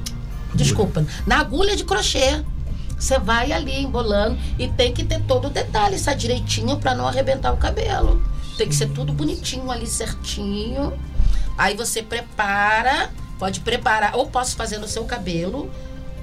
Desculpa, 0.55 1.05
na 1.27 1.39
agulha 1.39 1.75
de 1.75 1.83
crochê. 1.83 2.43
Você 2.99 3.17
vai 3.17 3.51
ali 3.53 3.81
embolando 3.81 4.37
e 4.57 4.67
tem 4.67 4.93
que 4.93 5.03
ter 5.03 5.21
todo 5.21 5.47
o 5.47 5.49
detalhe, 5.49 5.95
está 5.95 6.13
direitinho 6.13 6.77
para 6.77 6.93
não 6.93 7.07
arrebentar 7.07 7.53
o 7.53 7.57
cabelo. 7.57 8.21
Tem 8.57 8.67
que 8.67 8.75
ser 8.75 8.89
tudo 8.89 9.13
bonitinho 9.13 9.71
ali, 9.71 9.87
certinho. 9.87 10.93
Aí 11.57 11.75
você 11.75 12.03
prepara, 12.03 13.09
pode 13.37 13.61
preparar, 13.61 14.15
ou 14.15 14.27
posso 14.27 14.55
fazer 14.55 14.77
no 14.79 14.87
seu 14.87 15.05
cabelo, 15.05 15.71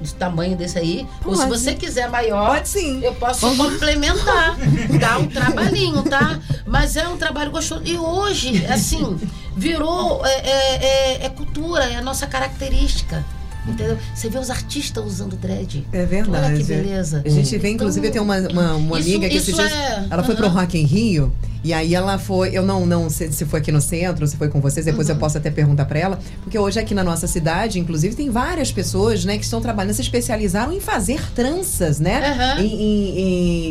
do 0.00 0.12
tamanho 0.12 0.54
desse 0.54 0.78
aí, 0.78 1.06
ou 1.24 1.34
se 1.34 1.46
Pode. 1.46 1.58
você 1.58 1.74
quiser 1.74 2.10
maior, 2.10 2.48
Pode 2.48 2.68
sim. 2.68 3.00
eu 3.02 3.14
posso 3.14 3.56
complementar. 3.56 4.54
Dá 5.00 5.16
um 5.18 5.26
trabalhinho, 5.26 6.02
tá? 6.02 6.38
Mas 6.66 6.96
é 6.96 7.08
um 7.08 7.16
trabalho 7.16 7.50
gostoso. 7.50 7.80
E 7.86 7.96
hoje, 7.96 8.66
assim, 8.66 9.18
virou. 9.56 10.24
É, 10.26 10.30
é- 10.34 10.84
é- 11.22 11.24
é 11.24 11.28
cultura, 11.30 11.84
é 11.84 11.96
a 11.96 12.02
nossa 12.02 12.26
característica. 12.26 13.24
Entendeu? 13.68 13.98
Você 14.14 14.28
vê 14.28 14.38
os 14.38 14.48
artistas 14.50 15.04
usando 15.04 15.36
dread. 15.36 15.86
É 15.92 16.04
verdade. 16.04 16.46
Olha 16.46 16.56
que 16.56 16.64
beleza. 16.64 17.22
A 17.24 17.28
gente 17.28 17.58
vê, 17.58 17.70
inclusive, 17.70 18.06
Então, 18.08 18.24
tem 18.26 18.40
uma, 18.40 18.48
uma, 18.52 18.74
uma 18.74 19.00
isso- 19.00 19.08
amiga 19.10 19.28
que 19.28 19.36
esses 19.36 19.54
dias. 19.54 19.72
é- 19.72 20.06
Ela 20.10 20.22
foi 20.22 20.34
pro. 20.34 20.46
Rock 20.48 20.78
em 20.78 20.84
Rio. 20.84 21.32
E 21.64 21.72
aí 21.72 21.96
ela 21.96 22.16
foi, 22.16 22.50
eu 22.56 22.62
não, 22.64 22.86
não 22.86 23.10
sei 23.10 23.32
se 23.32 23.44
foi 23.44 23.58
aqui 23.58 23.72
no 23.72 23.80
centro, 23.80 24.24
se 24.24 24.36
foi 24.36 24.48
com 24.48 24.60
vocês, 24.60 24.86
depois 24.86 25.08
Uhum. 25.08 25.14
eu 25.14 25.18
posso 25.18 25.36
até 25.36 25.50
perguntar 25.50 25.84
pra 25.86 25.98
ela, 25.98 26.18
porque 26.44 26.56
hoje 26.56 26.78
aqui 26.78 26.94
na 26.94 27.02
nossa 27.02 27.26
cidade, 27.26 27.80
inclusive, 27.80 28.14
tem 28.14 28.30
várias 28.30 28.70
pessoas, 28.70 29.24
né, 29.24 29.36
que 29.36 29.42
estão 29.42 29.60
trabalhando, 29.60 29.92
se 29.92 30.00
especializaram 30.02 30.72
em 30.72 30.78
fazer 30.78 31.20
tranças, 31.34 31.98
né? 31.98 32.30
Aham. 32.30 32.60
E, 32.62 32.66
e- 32.66 33.20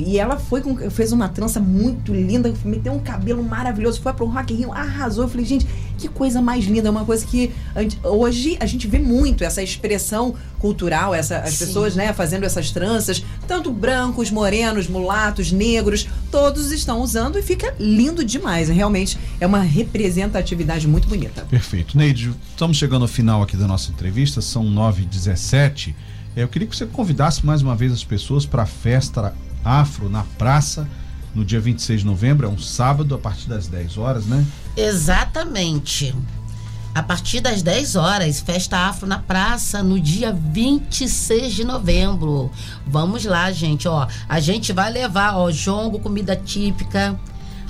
e- 0.10 0.12
e 0.12 0.20
ela 0.20 0.38
foi 0.38 0.60
com, 0.60 0.76
fez 0.90 1.14
uma 1.14 1.30
trança 1.30 1.58
muito 1.62 2.14
linda, 2.14 2.54
meteu 2.66 2.92
um 2.92 3.00
cabelo 3.00 3.42
maravilhoso, 3.42 4.02
foi 4.02 4.12
pro 4.12 4.26
Rock 4.26 4.54
in 4.54 4.58
Rio, 4.58 4.74
arrasou. 4.74 5.24
Eu 5.24 5.30
falei, 5.30 5.46
gente, 5.46 5.66
que 5.98 6.08
coisa 6.08 6.42
mais 6.42 6.66
linda, 6.66 6.88
é 6.88 6.92
uma 6.92 7.06
coisa 7.06 7.26
que 7.26 7.52
hoje 8.04 8.58
a 8.60 8.66
gente 8.66 8.88
vê 8.88 9.00
muito 9.00 9.44
essa 9.44 9.62
expressão 9.62 10.36
cultural, 10.60 11.14
essa, 11.14 11.40
as 11.40 11.54
Sim. 11.54 11.66
pessoas, 11.66 11.96
né, 11.96 12.12
fazendo 12.14 12.44
essas 12.44 12.72
tranças, 12.72 13.24
tanto 13.48 13.72
brancos, 13.72 14.32
morenos, 14.32 14.88
mulatos, 14.88 15.52
negros, 15.52 16.08
todos 16.32 16.72
estão 16.72 17.02
usando 17.02 17.38
e 17.38 17.42
fica 17.42 17.74
lindo 17.80 18.24
demais. 18.24 18.70
Realmente 18.70 19.18
é 19.40 19.46
uma 19.46 19.60
representatividade 19.60 20.88
muito 20.88 21.08
bonita. 21.08 21.46
Perfeito. 21.50 21.98
Neide, 21.98 22.34
estamos 22.50 22.78
chegando 22.78 23.04
ao 23.04 23.08
final 23.08 23.42
aqui 23.42 23.56
da 23.56 23.68
nossa 23.68 23.92
entrevista, 23.92 24.42
são 24.42 24.64
9h17. 24.66 25.94
É, 26.36 26.44
Eu 26.44 26.48
queria 26.48 26.68
que 26.68 26.76
você 26.76 26.86
convidasse 26.86 27.46
mais 27.46 27.62
uma 27.62 27.76
vez 27.76 27.92
as 27.92 28.04
pessoas 28.04 28.46
para 28.46 28.64
a 28.64 28.66
festa 28.66 29.34
afro 29.64 30.10
na 30.10 30.24
praça, 30.38 30.88
no 31.34 31.44
dia 31.44 31.60
26 31.60 32.02
de 32.02 32.06
novembro, 32.06 32.48
é 32.48 32.50
um 32.50 32.58
sábado, 32.58 33.14
a 33.14 33.18
partir 33.18 33.50
das 33.50 33.68
10 33.68 33.98
horas, 33.98 34.26
né? 34.26 34.46
Exatamente. 34.76 36.14
A 36.94 37.04
partir 37.04 37.42
das 37.42 37.62
10 37.62 37.98
horas, 37.98 38.40
festa 38.40 38.78
afro 38.78 39.06
na 39.06 39.20
praça, 39.20 39.84
no 39.84 40.00
dia 40.00 40.32
26 40.32 41.54
de 41.54 41.66
novembro. 41.66 42.50
Vamos 42.88 43.26
lá, 43.26 43.52
gente, 43.52 43.86
ó. 43.86 44.08
A 44.30 44.40
gente 44.40 44.72
vai 44.72 44.92
levar, 44.92 45.36
ó, 45.36 45.52
jongo, 45.52 46.00
comida 46.00 46.38
típica. 46.38 47.20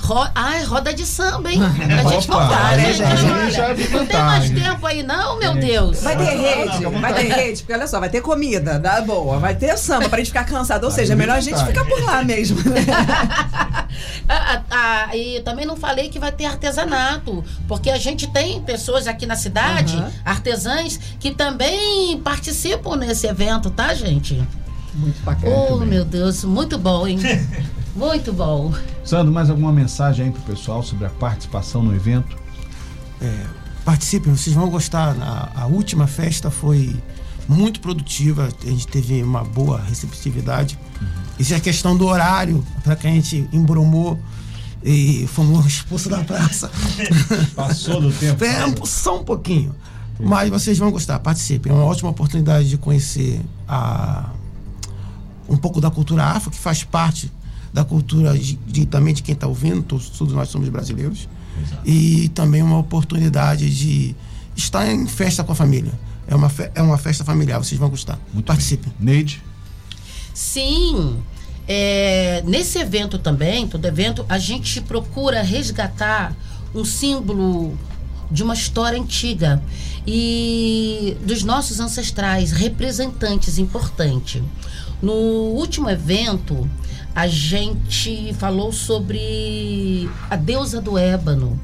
Ro... 0.02 0.28
Ai, 0.36 0.64
roda 0.64 0.94
de 0.94 1.06
samba, 1.06 1.52
hein? 1.52 1.60
A 1.64 2.10
gente 2.10 2.30
Opa, 2.30 2.78
gente, 2.78 2.98
já- 2.98 3.34
olha, 3.34 3.52
já 3.52 3.74
vi 3.74 3.88
Não 3.90 4.06
tem 4.06 4.20
mais 4.20 4.50
tempo 4.50 4.86
aí, 4.86 5.02
não, 5.04 5.40
meu 5.40 5.56
Deus. 5.56 6.04
Vai 6.04 6.16
ter 6.18 6.26
rede, 6.26 6.86
vai 6.86 7.14
ter 7.14 7.34
rede, 7.34 7.62
porque 7.62 7.74
olha 7.74 7.88
só, 7.88 8.00
vai 8.00 8.10
ter 8.10 8.22
comida, 8.22 8.78
dá 8.78 9.02
boa, 9.02 9.40
vai 9.40 9.56
ter 9.56 9.78
samba 9.78 10.08
pra 10.10 10.20
gente 10.20 10.28
ficar 10.28 10.44
cansado. 10.44 10.84
Ou 10.84 10.92
seja, 10.92 11.14
é 11.14 11.16
melhor 11.16 11.38
a 11.38 11.42
gente 11.42 11.64
ficar 11.66 11.86
por 11.86 12.02
lá 12.04 12.24
mesmo. 12.24 12.58
né? 12.70 12.86
Ah, 14.28 14.62
ah, 14.70 15.08
ah, 15.10 15.16
e 15.16 15.40
também 15.42 15.66
não 15.66 15.76
falei 15.78 16.10
que 16.10 16.20
vai 16.20 16.32
ter 16.32 16.46
artesanato, 16.46 17.44
porque 17.68 17.90
a 17.90 17.98
gente 17.98 18.28
tem 18.28 18.60
pessoas 18.62 19.08
aqui 19.08 19.26
na 19.26 19.36
cidade, 19.36 19.96
Aham. 19.96 20.12
artesãs, 20.26 21.00
que 21.20 21.32
também 21.32 22.20
participam 22.20 22.96
nesse 22.98 23.28
evento, 23.28 23.70
tá, 23.70 23.94
gente? 23.94 24.44
Muito 24.96 25.22
bacana. 25.24 25.56
Oh, 25.56 25.78
meu 25.78 26.04
Deus, 26.04 26.44
muito 26.44 26.78
bom, 26.78 27.08
hein? 27.08 27.20
muito 27.96 28.34
bom. 28.34 28.74
Sandro, 29.06 29.32
mais 29.32 29.52
alguma 29.52 29.72
mensagem 29.72 30.26
aí 30.26 30.32
pro 30.32 30.42
pessoal 30.42 30.82
sobre 30.82 31.06
a 31.06 31.10
participação 31.10 31.84
no 31.84 31.96
evento? 31.96 32.36
Participem, 33.86 34.36
vocês 34.36 34.56
vão 34.56 34.68
gostar. 34.68 35.16
A, 35.22 35.62
a 35.62 35.66
última 35.68 36.08
festa 36.08 36.50
foi 36.50 36.96
muito 37.48 37.80
produtiva, 37.80 38.50
a 38.64 38.68
gente 38.68 38.88
teve 38.88 39.22
uma 39.22 39.44
boa 39.44 39.80
receptividade. 39.80 40.80
Isso 41.38 41.54
é 41.54 41.60
questão 41.60 41.96
do 41.96 42.08
horário, 42.08 42.66
para 42.84 42.96
que 42.96 43.06
a 43.06 43.12
gente 43.12 43.48
embromou 43.54 44.20
e 44.84 45.28
fomos 45.28 45.64
expulsos 45.68 46.08
da 46.08 46.24
praça. 46.24 46.72
Passou 47.56 48.02
do 48.02 48.12
tempo. 48.12 48.44
É, 48.44 48.74
só 48.86 49.20
um 49.20 49.24
pouquinho. 49.24 49.76
Mas 50.20 50.50
vocês 50.50 50.80
vão 50.80 50.90
gostar, 50.90 51.20
participem. 51.20 51.72
É 51.72 51.76
uma 51.76 51.86
ótima 51.86 52.10
oportunidade 52.10 52.70
de 52.70 52.78
conhecer 52.78 53.40
a, 53.68 54.32
um 55.48 55.58
pouco 55.58 55.80
da 55.80 55.92
cultura 55.92 56.24
afro, 56.24 56.50
que 56.50 56.58
faz 56.58 56.84
parte 56.84 57.32
da 57.76 57.84
cultura 57.84 58.34
de, 58.38 58.56
de- 58.66 58.86
também 58.86 59.14
de 59.14 59.22
quem 59.22 59.34
está 59.34 59.46
ouvindo, 59.48 59.84
todos, 59.84 60.08
todos 60.10 60.34
nós 60.34 60.48
somos 60.50 60.70
brasileiros. 60.70 61.28
e 61.86 62.30
também 62.30 62.62
uma 62.64 62.78
oportunidade 62.80 63.70
de 63.70 64.16
estar 64.56 64.88
em 64.90 65.06
festa 65.08 65.44
com 65.44 65.52
a 65.52 65.56
família. 65.56 65.92
É 66.28 66.34
uma, 66.36 66.50
fe 66.50 66.72
é 66.74 66.82
uma 66.82 66.98
festa 66.98 67.24
familiar, 67.26 67.58
vocês 67.60 67.78
vão 67.80 67.90
gostar. 67.90 68.18
Muito 68.34 68.46
Participem. 68.46 68.92
bem. 68.98 69.16
Neide? 69.16 69.42
Sim. 70.34 71.18
É, 71.68 72.44
nesse 72.46 72.78
evento 72.80 73.18
também, 73.18 73.68
todo 73.68 73.86
evento, 73.86 74.26
a 74.30 74.38
gente 74.38 74.80
procura 74.82 75.42
resgatar 75.42 76.36
um 76.74 76.86
símbolo 76.86 77.78
de 78.32 78.42
uma 78.44 78.54
história 78.54 79.00
antiga 79.00 79.62
e 80.08 81.16
dos 81.26 81.44
nossos 81.44 81.80
ancestrais, 81.80 82.52
representantes 82.52 83.58
importantes. 83.58 84.42
No 85.02 85.12
último 85.14 85.90
evento, 85.90 86.70
a 87.16 87.28
gente 87.28 88.34
falou 88.34 88.74
sobre 88.74 90.10
a 90.30 90.36
deusa 90.36 90.82
do 90.82 90.98
ébano. 90.98 91.58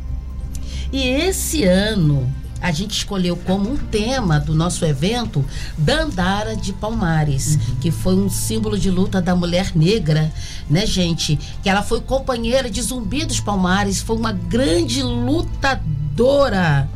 E 0.93 1.05
esse 1.05 1.65
ano, 1.65 2.33
a 2.61 2.71
gente 2.71 2.91
escolheu 2.91 3.35
como 3.35 3.69
um 3.69 3.75
tema 3.75 4.39
do 4.39 4.55
nosso 4.55 4.85
evento 4.85 5.43
Dandara 5.77 6.55
de 6.55 6.71
Palmares, 6.71 7.59
que 7.81 7.91
foi 7.91 8.15
um 8.15 8.29
símbolo 8.29 8.77
de 8.77 8.89
luta 8.89 9.21
da 9.21 9.35
mulher 9.35 9.75
negra, 9.75 10.31
né, 10.69 10.85
gente? 10.85 11.37
Que 11.61 11.69
ela 11.69 11.83
foi 11.83 11.99
companheira 11.99 12.69
de 12.69 12.81
Zumbi 12.81 13.25
dos 13.25 13.41
Palmares, 13.41 13.99
foi 13.99 14.15
uma 14.15 14.31
grande 14.31 15.03
lutadora. 15.03 16.87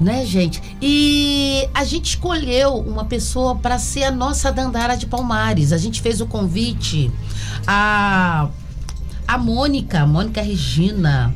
Né, 0.00 0.26
gente? 0.26 0.60
E 0.82 1.68
a 1.72 1.84
gente 1.84 2.10
escolheu 2.10 2.74
uma 2.74 3.04
pessoa 3.04 3.54
para 3.54 3.78
ser 3.78 4.04
a 4.04 4.10
nossa 4.10 4.50
Dandara 4.50 4.96
de 4.96 5.06
Palmares. 5.06 5.72
A 5.72 5.78
gente 5.78 6.02
fez 6.02 6.20
o 6.20 6.26
convite 6.26 7.12
a 7.66 8.48
a 9.26 9.38
Mônica, 9.38 10.06
Mônica 10.06 10.42
Regina. 10.42 11.34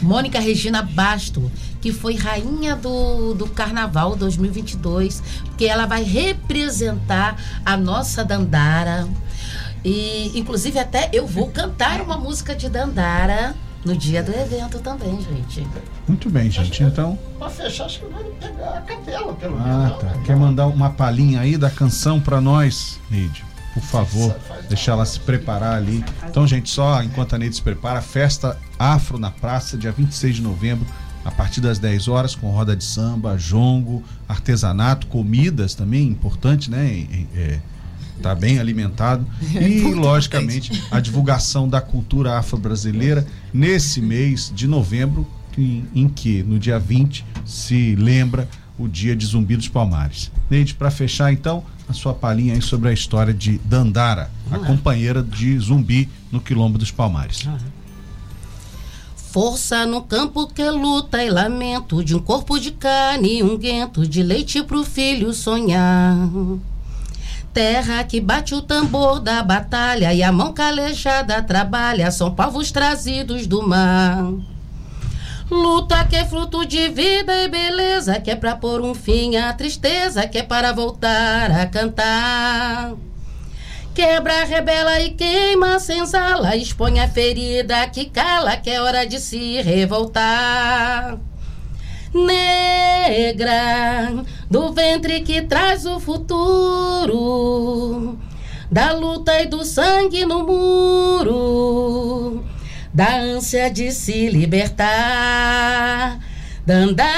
Mônica 0.00 0.40
Regina 0.40 0.82
Basto, 0.82 1.50
que 1.80 1.92
foi 1.92 2.16
rainha 2.16 2.74
do, 2.74 3.34
do 3.34 3.48
Carnaval 3.48 4.16
2022, 4.16 5.22
que 5.56 5.66
ela 5.66 5.86
vai 5.86 6.02
representar 6.02 7.36
a 7.64 7.76
nossa 7.76 8.24
Dandara. 8.24 9.08
E, 9.84 10.32
inclusive, 10.34 10.78
até 10.78 11.08
eu 11.12 11.26
vou 11.26 11.48
cantar 11.50 12.00
uma 12.00 12.16
música 12.16 12.54
de 12.54 12.68
Dandara 12.68 13.54
no 13.84 13.96
dia 13.96 14.22
do 14.22 14.32
evento 14.32 14.78
também, 14.80 15.20
gente. 15.20 15.66
Muito 16.06 16.30
bem, 16.30 16.50
gente. 16.50 16.82
Então. 16.82 17.18
Pra 17.38 17.50
fechar, 17.50 17.84
acho 17.86 18.00
que 18.00 18.06
vai 18.06 18.24
pegar 18.40 18.70
a 18.78 18.80
capela, 18.82 19.32
pelo 19.34 19.58
Ah, 19.58 19.62
menos. 19.62 19.98
tá. 19.98 20.12
Quer 20.24 20.36
mandar 20.36 20.66
uma 20.66 20.90
palhinha 20.90 21.40
aí 21.40 21.56
da 21.56 21.70
canção 21.70 22.20
pra 22.20 22.40
nós, 22.40 23.00
Neide? 23.10 23.44
Por 23.74 23.82
favor, 23.82 24.36
deixar 24.68 24.92
ela 24.92 25.06
se 25.06 25.18
preparar 25.18 25.76
ali. 25.76 26.04
Então, 26.28 26.46
gente, 26.46 26.68
só 26.68 27.02
enquanto 27.02 27.34
a 27.34 27.38
Neide 27.38 27.56
se 27.56 27.62
prepara, 27.62 28.02
festa 28.02 28.58
Afro 28.78 29.18
na 29.18 29.30
Praça, 29.30 29.78
dia 29.78 29.90
26 29.90 30.36
de 30.36 30.42
novembro, 30.42 30.86
a 31.24 31.30
partir 31.30 31.60
das 31.60 31.78
10 31.78 32.06
horas, 32.08 32.34
com 32.34 32.50
roda 32.50 32.76
de 32.76 32.84
samba, 32.84 33.36
jongo, 33.38 34.02
artesanato, 34.28 35.06
comidas 35.06 35.74
também, 35.74 36.06
importante, 36.08 36.70
né? 36.70 36.86
Em- 36.86 37.28
é, 37.34 37.60
tá 38.20 38.34
bem 38.34 38.58
alimentado. 38.58 39.26
E, 39.62 39.80
logicamente, 39.94 40.82
a 40.90 40.98
divulgação 40.98 41.68
da 41.68 41.80
cultura 41.80 42.38
afro-brasileira 42.38 43.26
nesse 43.52 44.00
mês 44.00 44.52
de 44.54 44.66
novembro, 44.66 45.26
em, 45.56 45.84
em 45.94 46.08
que, 46.08 46.42
no 46.42 46.58
dia 46.58 46.78
20, 46.78 47.24
se 47.44 47.94
lembra 47.94 48.48
o 48.78 48.88
dia 48.88 49.14
de 49.14 49.26
Zumbi 49.26 49.56
dos 49.56 49.68
Palmares. 49.68 50.30
Neide, 50.50 50.74
para 50.74 50.90
fechar, 50.90 51.32
então, 51.32 51.62
a 51.88 51.92
sua 51.92 52.14
palhinha 52.14 52.54
aí 52.54 52.62
sobre 52.62 52.88
a 52.88 52.92
história 52.92 53.32
de 53.32 53.58
Dandara, 53.58 54.30
a 54.50 54.58
companheira 54.58 55.22
de 55.22 55.58
Zumbi 55.58 56.08
no 56.30 56.40
Quilombo 56.40 56.78
dos 56.78 56.90
Palmares. 56.90 57.46
Força 59.30 59.86
no 59.86 60.02
campo 60.02 60.46
que 60.46 60.68
luta 60.68 61.24
e 61.24 61.30
lamento 61.30 62.04
de 62.04 62.14
um 62.14 62.18
corpo 62.18 62.58
de 62.58 62.70
carne 62.70 63.38
e 63.38 63.42
um 63.42 63.56
guento 63.56 64.06
de 64.06 64.22
leite 64.22 64.62
pro 64.62 64.84
filho 64.84 65.32
sonhar. 65.32 66.28
Terra 67.52 68.02
que 68.04 68.18
bate 68.18 68.54
o 68.54 68.62
tambor 68.62 69.20
da 69.20 69.42
batalha 69.42 70.14
e 70.14 70.22
a 70.22 70.32
mão 70.32 70.54
calejada 70.54 71.42
trabalha, 71.42 72.10
são 72.10 72.34
povos 72.34 72.72
trazidos 72.72 73.46
do 73.46 73.60
mar. 73.66 74.32
Luta 75.50 76.02
que 76.06 76.16
é 76.16 76.24
fruto 76.24 76.64
de 76.64 76.88
vida 76.88 77.42
e 77.42 77.48
beleza, 77.48 78.18
que 78.18 78.30
é 78.30 78.36
pra 78.36 78.56
pôr 78.56 78.80
um 78.80 78.94
fim 78.94 79.36
à 79.36 79.52
tristeza, 79.52 80.26
que 80.26 80.38
é 80.38 80.42
para 80.42 80.72
voltar 80.72 81.50
a 81.50 81.66
cantar. 81.66 82.94
Quebra, 83.94 84.44
rebela 84.44 84.98
e 85.02 85.10
queima 85.10 85.78
senzala, 85.78 86.56
expõe 86.56 87.00
a 87.00 87.08
ferida 87.08 87.86
que 87.88 88.06
cala, 88.06 88.56
que 88.56 88.70
é 88.70 88.80
hora 88.80 89.06
de 89.06 89.20
se 89.20 89.60
revoltar. 89.60 91.18
Negra, 92.14 93.52
do 94.50 94.70
ventre 94.70 95.22
que 95.22 95.40
traz 95.40 95.86
o 95.86 95.98
futuro, 95.98 97.08
da 98.70 98.92
luta 98.92 99.40
e 99.40 99.46
do 99.46 99.64
sangue 99.64 100.26
no 100.26 100.44
muro, 100.44 102.44
da 102.92 103.16
ânsia 103.16 103.70
de 103.70 103.90
se 103.90 104.28
libertar. 104.28 106.18
Dandara, 106.66 107.08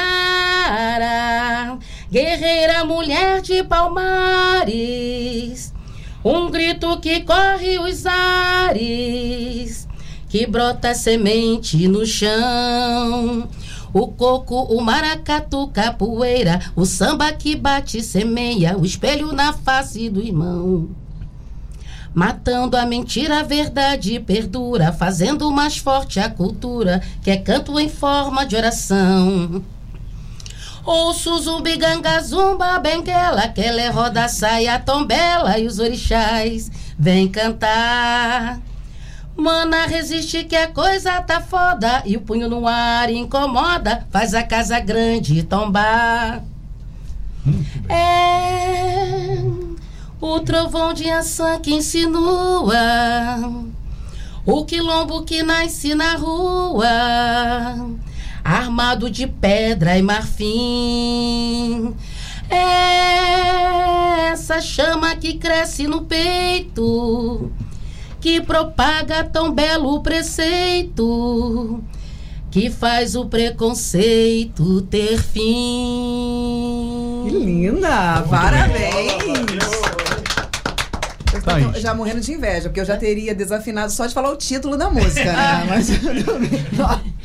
guerreira 2.09 2.85
mulher 2.85 3.43
de 3.43 3.65
Palmares, 3.65 4.73
um 6.25 6.49
grito 6.49 7.01
que 7.01 7.23
corre 7.23 7.81
os 7.81 8.07
ares, 8.07 9.89
que 10.29 10.47
brota 10.47 10.95
semente 10.95 11.89
no 11.89 12.07
chão. 12.07 13.49
O 13.95 14.09
coco, 14.09 14.61
o 14.65 14.81
maracatu, 14.83 15.69
capoeira, 15.69 16.61
o 16.75 16.85
samba 16.85 17.33
que 17.33 17.55
bate 17.55 18.03
semeia, 18.03 18.77
o 18.77 18.85
espelho 18.85 19.33
na 19.33 19.53
face 19.53 20.11
do 20.11 20.21
irmão. 20.21 20.89
Matando 22.13 22.77
a 22.77 22.85
mentira, 22.85 23.39
a 23.39 23.43
verdade 23.45 24.19
perdura, 24.19 24.93
fazendo 24.93 25.49
mais 25.53 25.79
forte 25.79 26.19
a 26.19 26.29
cultura, 26.29 27.01
que 27.23 27.31
é 27.31 27.37
canto 27.37 27.79
em 27.79 27.89
forma 27.89 28.45
de 28.45 28.57
oração. 28.57 29.63
Ouço 30.85 31.39
zumbi, 31.39 31.77
ganga, 31.77 32.21
zumba, 32.21 32.81
benguela, 32.81 33.47
que 33.47 33.61
ela 33.61 33.81
é 33.81 33.91
roda, 33.91 34.27
saia, 34.27 34.77
tombela 34.79 35.57
e 35.57 35.69
os 35.69 35.79
orixás 35.79 36.69
vem 36.99 37.29
cantar. 37.29 38.61
Mana, 39.37 39.87
resiste 39.87 40.45
que 40.45 40.57
a 40.57 40.69
coisa 40.69 41.21
tá 41.23 41.41
foda 41.41 42.03
e 42.05 42.17
o 42.17 42.21
punho 42.21 42.49
no 42.49 42.67
ar 42.67 43.11
incomoda, 43.11 44.07
faz 44.11 44.33
a 44.33 44.43
casa 44.43 44.79
grande 44.79 45.43
tombar. 45.43 46.43
É 47.89 49.05
o 50.21 50.41
trovão 50.41 50.95
de 50.95 51.11
ação 51.11 51.61
que 51.61 51.75
insinua 51.75 52.75
o 54.47 54.65
quilombo 54.65 55.23
que 55.23 55.43
nasce 55.43 55.95
na 55.95 56.17
rua, 56.17 56.87
armado 58.43 59.11
de 59.11 59.27
pedra 59.27 59.99
e 59.99 60.03
marfim. 60.03 61.95
É 62.49 64.31
essa 64.31 64.61
chama 64.61 65.15
que 65.17 65.35
cresce 65.35 65.87
no 65.87 66.03
peito, 66.03 67.51
que 68.25 68.41
propaga 68.41 69.23
tão 69.23 69.53
belo 69.53 70.01
preceito, 70.03 71.85
que 72.51 72.71
faz 72.71 73.15
o 73.15 73.27
preconceito 73.27 74.81
ter 74.81 75.21
fim. 75.21 75.43
Que 77.29 77.37
linda! 77.39 78.25
Parabéns! 78.31 79.61
Eu 81.35 81.43
Tá 81.43 81.59
já 81.79 81.93
morrendo 81.95 82.23
de 82.23 82.33
inveja, 82.33 82.71
porque 82.71 82.81
eu 82.81 82.87
já 82.87 82.97
teria 82.97 83.35
desafinado 83.35 83.93
só 83.93 84.07
de 84.07 84.15
falar 84.15 84.31
o 84.31 84.37
título 84.37 84.79
da 84.79 84.89
música, 84.89 85.31
né? 85.31 85.67
Mas 85.69 85.91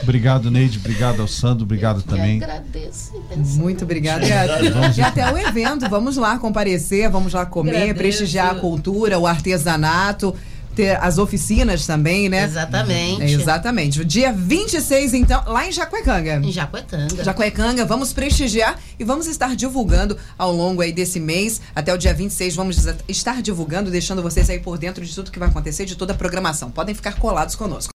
Obrigado, 0.04 0.52
Neide. 0.52 0.80
Obrigado 0.80 1.22
ao 1.22 1.30
Sandro. 1.30 1.64
Obrigado 1.64 2.02
também. 2.02 2.40
Eu 2.40 2.44
agradeço. 2.44 3.16
imensamente. 3.16 3.58
muito 3.58 3.86
obrigada. 3.86 4.26
E 4.26 5.00
E 5.00 5.02
até 5.02 5.32
o 5.32 5.38
evento, 5.38 5.88
vamos 5.90 6.18
lá 6.18 6.38
comparecer, 6.38 7.10
vamos 7.10 7.32
lá 7.34 7.46
comer, 7.46 7.70
Agradeço. 7.70 7.96
prestigiar 7.96 8.52
a 8.52 8.56
cultura, 8.56 9.18
o 9.18 9.26
artesanato, 9.26 10.36
ter 10.80 10.98
as 11.04 11.18
oficinas 11.18 11.86
também, 11.86 12.30
né? 12.30 12.46
Exatamente. 12.46 13.22
É, 13.22 13.32
exatamente. 13.32 14.00
O 14.00 14.06
dia 14.06 14.32
26, 14.32 15.14
então, 15.14 15.44
lá 15.46 15.68
em 15.68 15.74
Jacuecanga. 15.74 16.36
Em 16.38 16.52
Jacuecanga. 16.54 17.22
Jacuecanga, 17.22 17.86
vamos 17.86 18.14
prestigiar 18.14 18.80
e 18.98 19.04
vamos 19.04 19.28
estar 19.28 19.58
divulgando 19.58 20.18
ao 20.38 20.54
longo 20.54 20.82
aí 20.82 20.94
desse 20.94 21.20
mês, 21.20 21.60
até 21.76 21.94
o 21.94 21.98
dia 21.98 22.14
26, 22.14 22.56
vamos 22.56 22.88
estar 23.10 23.42
divulgando, 23.42 23.92
deixando 23.92 24.22
vocês 24.22 24.50
aí 24.50 24.60
por 24.60 24.78
dentro 24.78 25.06
de 25.06 25.14
tudo 25.14 25.32
que 25.32 25.40
vai 25.40 25.50
acontecer, 25.50 25.84
de 25.84 25.98
toda 25.98 26.14
a 26.14 26.16
programação. 26.16 26.72
Podem 26.72 26.96
ficar 26.96 27.16
colados 27.16 27.56
conosco. 27.56 27.92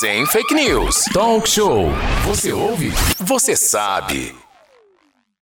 Sem 0.00 0.26
fake 0.26 0.54
news. 0.54 1.04
Talk 1.12 1.48
show. 1.48 1.86
Você 2.26 2.52
ouve? 2.52 2.92
Você 3.20 3.54
sabe. 3.54 4.41